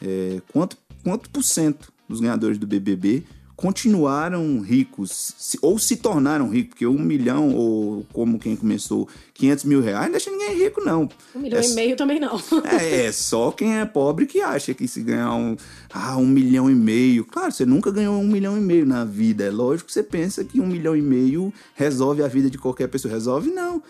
é, 0.03 0.43
quanto, 0.53 0.77
quanto 1.05 1.31
por 1.31 1.45
cento 1.45 1.93
dos 2.09 2.21
ganhadores 2.21 2.59
do 2.59 2.67
BBB 2.67 3.23
continuaram 3.57 4.61
ricos 4.61 5.57
ou 5.62 5.79
se 5.79 5.97
tornaram 5.97 6.49
ricos? 6.51 6.71
Porque 6.71 6.87
um 6.87 6.99
milhão, 6.99 7.55
ou 7.55 8.05
como 8.12 8.38
quem 8.38 8.55
começou, 8.55 9.09
500 9.35 9.64
mil 9.64 9.81
reais, 9.81 10.05
não 10.05 10.11
deixa 10.12 10.31
ninguém 10.31 10.55
rico, 10.57 10.83
não. 10.85 11.09
Um 11.35 11.38
milhão 11.40 11.61
É 11.61 11.66
e 11.66 11.75
meio 11.75 11.97
também 11.97 12.21
não. 12.21 12.38
É, 12.64 13.07
é 13.07 13.12
só 13.12 13.51
quem 13.51 13.79
é 13.79 13.85
pobre 13.87 14.27
que 14.27 14.40
acha 14.40 14.75
que 14.75 14.87
se 14.87 15.01
ganhar 15.03 15.33
um, 15.35 15.57
ah, 15.92 16.16
um 16.19 16.27
milhão 16.27 16.71
e 16.71 16.75
meio. 16.75 17.25
Claro, 17.25 17.51
você 17.51 17.64
nunca 17.64 17.90
ganhou 17.90 18.21
um 18.21 18.29
milhão 18.29 18.57
e 18.57 18.61
meio 18.61 18.85
na 18.85 19.05
vida. 19.05 19.45
É 19.45 19.51
lógico 19.51 19.87
que 19.88 19.92
você 19.95 20.03
pensa 20.03 20.45
que 20.45 20.61
um 20.61 20.66
milhão 20.66 20.95
e 20.95 21.03
meio 21.03 21.53
resolve 21.75 22.23
a 22.23 22.29
vida 22.29 22.51
de 22.51 22.59
qualquer 22.59 22.88
pessoa. 22.88 23.12
Resolve, 23.12 23.51
não. 23.51 23.83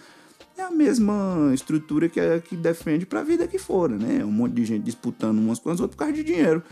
É 0.56 0.62
a 0.62 0.70
mesma 0.70 1.50
estrutura 1.52 2.08
que, 2.08 2.18
é- 2.18 2.40
que 2.40 2.56
defende 2.56 3.04
pra 3.04 3.22
vida 3.22 3.46
que 3.46 3.58
for, 3.58 3.90
né? 3.90 4.24
Um 4.24 4.30
monte 4.32 4.52
de 4.54 4.64
gente 4.64 4.84
disputando 4.84 5.38
umas 5.38 5.58
com 5.58 5.68
as 5.70 5.80
outras 5.80 5.96
por 5.96 6.04
causa 6.04 6.14
de 6.14 6.24
dinheiro. 6.24 6.62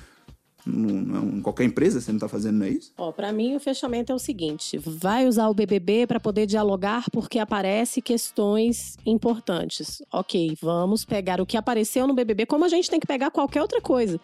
Em 0.66 1.40
qualquer 1.42 1.64
empresa 1.64 2.00
você 2.00 2.11
não 2.11 2.18
tá 2.18 2.29
fazendo 2.29 2.59
não 2.59 2.66
é 2.66 2.70
isso? 2.70 2.92
Ó, 2.96 3.12
para 3.12 3.33
mim 3.33 3.55
o 3.55 3.61
fechamento 3.61 4.11
é 4.11 4.14
o 4.14 4.18
seguinte: 4.18 4.79
vai 4.79 5.27
usar 5.27 5.48
o 5.48 5.55
BBB 5.55 6.07
para 6.07 6.18
poder 6.18 6.46
dialogar 6.46 7.05
porque 7.11 7.38
aparece 7.38 8.00
questões 8.00 8.96
importantes. 9.05 10.03
OK, 10.12 10.57
vamos 10.61 11.05
pegar 11.05 11.40
o 11.40 11.46
que 11.46 11.57
apareceu 11.57 12.07
no 12.07 12.14
BBB 12.14 12.46
como 12.46 12.64
a 12.64 12.68
gente 12.68 12.88
tem 12.88 12.98
que 12.98 13.07
pegar 13.07 13.31
qualquer 13.31 13.61
outra 13.62 13.81
coisa. 13.81 14.18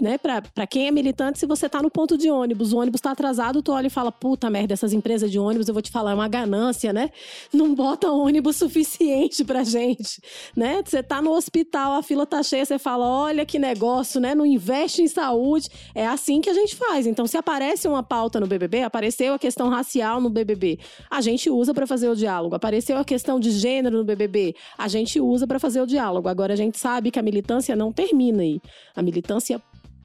Né, 0.00 0.18
pra 0.18 0.66
quem 0.66 0.88
é 0.88 0.90
militante, 0.90 1.38
se 1.38 1.46
você 1.46 1.68
tá 1.68 1.82
no 1.82 1.90
ponto 1.90 2.16
de 2.16 2.30
ônibus, 2.30 2.72
o 2.72 2.78
ônibus 2.78 3.00
tá 3.00 3.10
atrasado, 3.10 3.62
tu 3.62 3.72
olha 3.72 3.86
e 3.86 3.90
fala: 3.90 4.12
puta 4.12 4.48
merda, 4.50 4.74
essas 4.74 4.92
empresas 4.92 5.30
de 5.30 5.38
ônibus, 5.38 5.68
eu 5.68 5.74
vou 5.74 5.82
te 5.82 5.90
falar, 5.90 6.12
é 6.12 6.14
uma 6.14 6.28
ganância, 6.28 6.92
né? 6.92 7.10
Não 7.52 7.74
bota 7.74 8.10
ônibus 8.10 8.56
suficiente 8.60 9.44
pra 9.44 9.62
gente, 9.62 10.22
né? 10.56 10.82
Você 10.84 11.02
tá 11.02 11.22
no 11.22 11.32
hospital, 11.32 11.94
a 11.94 12.02
fila 12.02 12.26
tá 12.26 12.42
cheia, 12.42 12.64
você 12.64 12.78
fala: 12.78 13.06
olha 13.06 13.46
que 13.46 13.58
negócio, 13.58 14.20
né? 14.20 14.34
Não 14.34 14.44
investe 14.44 15.02
em 15.02 15.08
saúde. 15.08 15.68
É 15.94 16.06
assim 16.06 16.40
que 16.40 16.50
a 16.50 16.54
gente 16.54 16.76
faz. 16.76 17.06
Então, 17.06 17.26
se 17.26 17.36
aparece 17.36 17.88
uma 17.88 18.02
pauta 18.02 18.38
no 18.38 18.46
BBB, 18.46 18.82
apareceu 18.82 19.34
a 19.34 19.38
questão 19.38 19.68
racial 19.68 20.20
no 20.20 20.28
BBB, 20.28 20.78
a 21.10 21.20
gente 21.20 21.48
usa 21.48 21.72
pra 21.72 21.86
fazer 21.86 22.08
o 22.08 22.16
diálogo. 22.16 22.54
Apareceu 22.54 22.98
a 22.98 23.04
questão 23.04 23.40
de 23.40 23.50
gênero 23.50 23.98
no 23.98 24.04
BBB, 24.04 24.54
a 24.76 24.88
gente 24.88 25.20
usa 25.20 25.46
pra 25.46 25.58
fazer 25.58 25.80
o 25.80 25.86
diálogo. 25.86 26.28
Agora, 26.28 26.52
a 26.52 26.56
gente 26.56 26.78
sabe 26.78 27.10
que 27.10 27.18
a 27.18 27.22
militância 27.22 27.74
não 27.74 27.92
termina 27.92 28.42
aí. 28.42 28.60
A 28.94 29.02
militância 29.02 29.60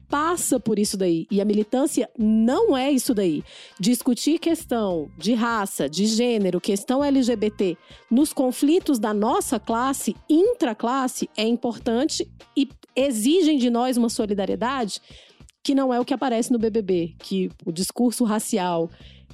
passa 0.08 0.58
por 0.58 0.78
isso 0.78 0.96
daí. 0.96 1.26
E 1.30 1.40
a 1.40 1.44
militância 1.44 2.08
não 2.18 2.76
é 2.76 2.90
isso 2.90 3.14
daí. 3.14 3.42
Discutir 3.78 4.38
questão 4.38 5.10
de 5.16 5.34
raça, 5.34 5.88
de 5.88 6.06
gênero, 6.06 6.60
questão 6.60 7.04
LGBT 7.04 7.76
nos 8.10 8.32
conflitos 8.32 8.98
da 8.98 9.12
nossa 9.12 9.58
classe, 9.58 10.16
intraclasse, 10.28 11.28
é 11.36 11.44
importante 11.44 12.28
e 12.56 12.68
exigem 12.94 13.58
de 13.58 13.70
nós 13.70 13.96
uma 13.96 14.08
solidariedade 14.08 15.00
que 15.62 15.74
não 15.74 15.92
é 15.92 15.98
o 15.98 16.04
que 16.04 16.14
aparece 16.14 16.52
no 16.52 16.60
BBB, 16.60 17.16
que 17.18 17.50
o 17.64 17.72
discurso 17.72 18.22
racial 18.24 18.88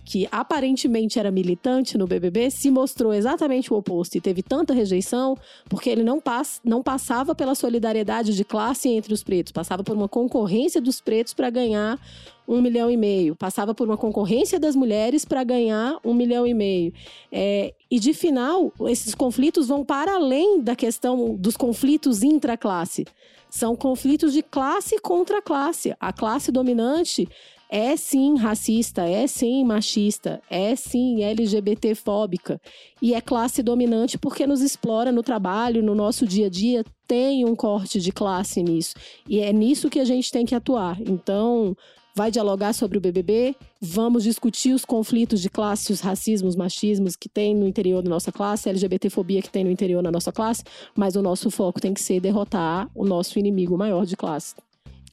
que 0.04 0.28
aparentemente 0.30 1.18
era 1.18 1.30
militante 1.30 1.96
no 1.96 2.06
BBB, 2.06 2.50
se 2.50 2.70
mostrou 2.70 3.12
exatamente 3.12 3.72
o 3.72 3.76
oposto 3.76 4.16
e 4.16 4.20
teve 4.20 4.42
tanta 4.42 4.74
rejeição 4.74 5.36
porque 5.68 5.88
ele 5.88 6.02
não, 6.02 6.20
pass 6.20 6.60
não 6.64 6.82
passava 6.82 7.34
pela 7.34 7.54
solidariedade 7.54 8.34
de 8.34 8.44
classe 8.44 8.88
entre 8.88 9.14
os 9.14 9.22
pretos, 9.22 9.53
passava 9.53 9.84
por 9.84 9.96
uma 9.96 10.09
concorrência 10.09 10.80
dos 10.80 11.00
pretos 11.00 11.34
para 11.34 11.50
ganhar 11.50 11.98
um 12.46 12.61
milhão 12.61 12.90
e 12.90 12.96
meio, 12.96 13.36
passava 13.36 13.74
por 13.74 13.86
uma 13.86 13.96
concorrência 13.96 14.59
das 14.59 14.74
mulheres 14.74 15.24
para 15.24 15.44
ganhar 15.44 15.98
um 16.05 16.12
milhão 16.12 16.46
e 16.46 16.53
meio. 16.53 16.92
É, 17.30 17.72
e 17.90 18.00
de 18.00 18.12
final, 18.12 18.72
esses 18.88 19.14
conflitos 19.14 19.68
vão 19.68 19.84
para 19.84 20.14
além 20.16 20.61
da 20.61 20.74
questão 20.74 21.34
dos 21.36 21.57
conflitos 21.57 22.22
intra-classe. 22.22 23.07
São 23.48 23.76
conflitos 23.76 24.32
de 24.32 24.42
classe 24.42 24.98
contra 24.98 25.42
classe. 25.42 25.94
A 26.00 26.12
classe 26.12 26.50
dominante 26.50 27.28
é 27.73 27.97
sim 27.97 28.37
racista, 28.37 29.09
é 29.09 29.27
sim 29.27 29.64
machista, 29.64 30.43
é 30.51 30.77
sim 30.77 31.23
LGBTfóbica 31.23 32.61
e 33.01 33.14
é 33.14 33.20
classe 33.23 33.62
dominante 33.62 34.18
porque 34.18 34.47
nos 34.47 34.61
explora 34.61 35.11
no 35.11 35.23
trabalho, 35.23 35.83
no 35.83 35.95
nosso 35.95 36.27
dia 36.27 36.49
a 36.49 36.51
dia, 36.51 36.85
tem 37.09 37.47
um 37.47 37.57
corte 37.57 37.99
de 37.99 38.12
classe 38.12 38.62
nisso. 38.62 38.95
E 39.27 39.41
é 39.41 39.51
nisso 39.55 39.89
que 39.89 39.99
a 39.99 40.05
gente 40.05 40.31
tem 40.31 40.45
que 40.45 40.55
atuar. 40.55 41.01
Então, 41.01 41.75
vai 42.14 42.31
dialogar 42.31 42.75
sobre 42.75 42.99
o 42.99 43.01
BBB, 43.01 43.57
vamos 43.81 44.23
discutir 44.25 44.75
os 44.75 44.85
conflitos 44.85 45.41
de 45.41 45.49
classe, 45.49 45.95
os 45.95 46.01
racismos, 46.01 46.55
machismos 46.55 47.16
que 47.16 47.27
tem 47.27 47.55
no 47.55 47.66
interior 47.66 48.03
da 48.03 48.11
nossa 48.11 48.31
classe, 48.31 48.68
a 48.68 48.73
LGBTfobia 48.73 49.41
que 49.41 49.51
tem 49.51 49.64
no 49.64 49.70
interior 49.70 50.03
da 50.03 50.11
nossa 50.11 50.31
classe, 50.31 50.62
mas 50.95 51.16
o 51.16 51.23
nosso 51.23 51.51
foco 51.51 51.81
tem 51.81 51.95
que 51.95 52.03
ser 52.03 52.20
derrotar 52.20 52.87
o 52.95 53.07
nosso 53.07 53.39
inimigo 53.39 53.79
maior 53.79 54.05
de 54.05 54.14
classe 54.14 54.55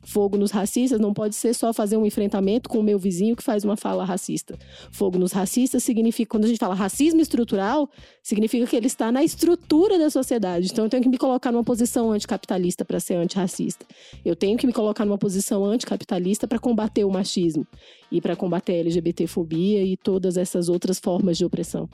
fogo 0.09 0.37
nos 0.37 0.51
racistas 0.51 0.99
não 0.99 1.13
pode 1.13 1.35
ser 1.35 1.53
só 1.53 1.71
fazer 1.71 1.95
um 1.95 2.05
enfrentamento 2.05 2.67
com 2.67 2.79
o 2.79 2.83
meu 2.83 2.97
vizinho 2.97 3.35
que 3.35 3.43
faz 3.43 3.63
uma 3.63 3.77
fala 3.77 4.03
racista. 4.03 4.57
Fogo 4.91 5.19
nos 5.19 5.31
racistas 5.31 5.83
significa, 5.83 6.31
quando 6.31 6.45
a 6.45 6.47
gente 6.47 6.57
fala 6.57 6.73
racismo 6.73 7.21
estrutural, 7.21 7.87
significa 8.23 8.65
que 8.65 8.75
ele 8.75 8.87
está 8.87 9.11
na 9.11 9.23
estrutura 9.23 9.99
da 9.99 10.09
sociedade. 10.09 10.69
Então 10.71 10.85
eu 10.85 10.89
tenho 10.89 11.03
que 11.03 11.09
me 11.09 11.17
colocar 11.17 11.51
numa 11.51 11.63
posição 11.63 12.11
anticapitalista 12.11 12.83
para 12.83 12.99
ser 12.99 13.15
antirracista. 13.15 13.85
Eu 14.25 14.35
tenho 14.35 14.57
que 14.57 14.65
me 14.65 14.73
colocar 14.73 15.05
numa 15.05 15.17
posição 15.17 15.63
anticapitalista 15.63 16.47
para 16.47 16.57
combater 16.57 17.03
o 17.03 17.11
machismo 17.11 17.67
e 18.11 18.19
para 18.19 18.35
combater 18.35 18.73
a 18.73 18.77
LGBTfobia 18.77 19.83
e 19.83 19.95
todas 19.95 20.37
essas 20.37 20.69
outras 20.69 20.99
formas 20.99 21.37
de 21.37 21.45
opressão. 21.45 21.87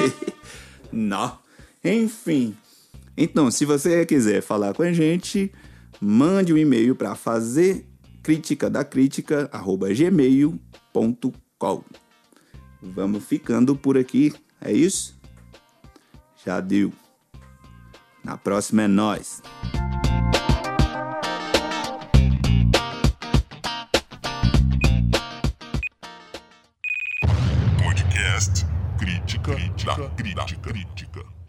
Não. 0.92 1.38
Enfim, 1.82 2.54
então, 3.22 3.50
se 3.50 3.66
você 3.66 4.06
quiser 4.06 4.40
falar 4.40 4.72
com 4.72 4.82
a 4.82 4.90
gente, 4.94 5.52
mande 6.00 6.54
um 6.54 6.56
e-mail 6.56 6.96
para 6.96 7.14
fazer 7.14 7.86
crítica 8.22 8.70
da 8.70 8.82
crítica 8.82 9.50
gmail.com. 9.94 11.34
Vamos 12.82 13.22
ficando 13.22 13.76
por 13.76 13.98
aqui, 13.98 14.32
é 14.58 14.72
isso? 14.72 15.20
Já 16.46 16.60
deu. 16.60 16.90
Na 18.24 18.38
próxima 18.38 18.84
é 18.84 18.88
nós. 18.88 19.42
Podcast 27.76 28.64
Crítica, 28.98 29.54
Crítica 29.54 30.10
da 30.34 30.46
Crítica. 30.46 31.39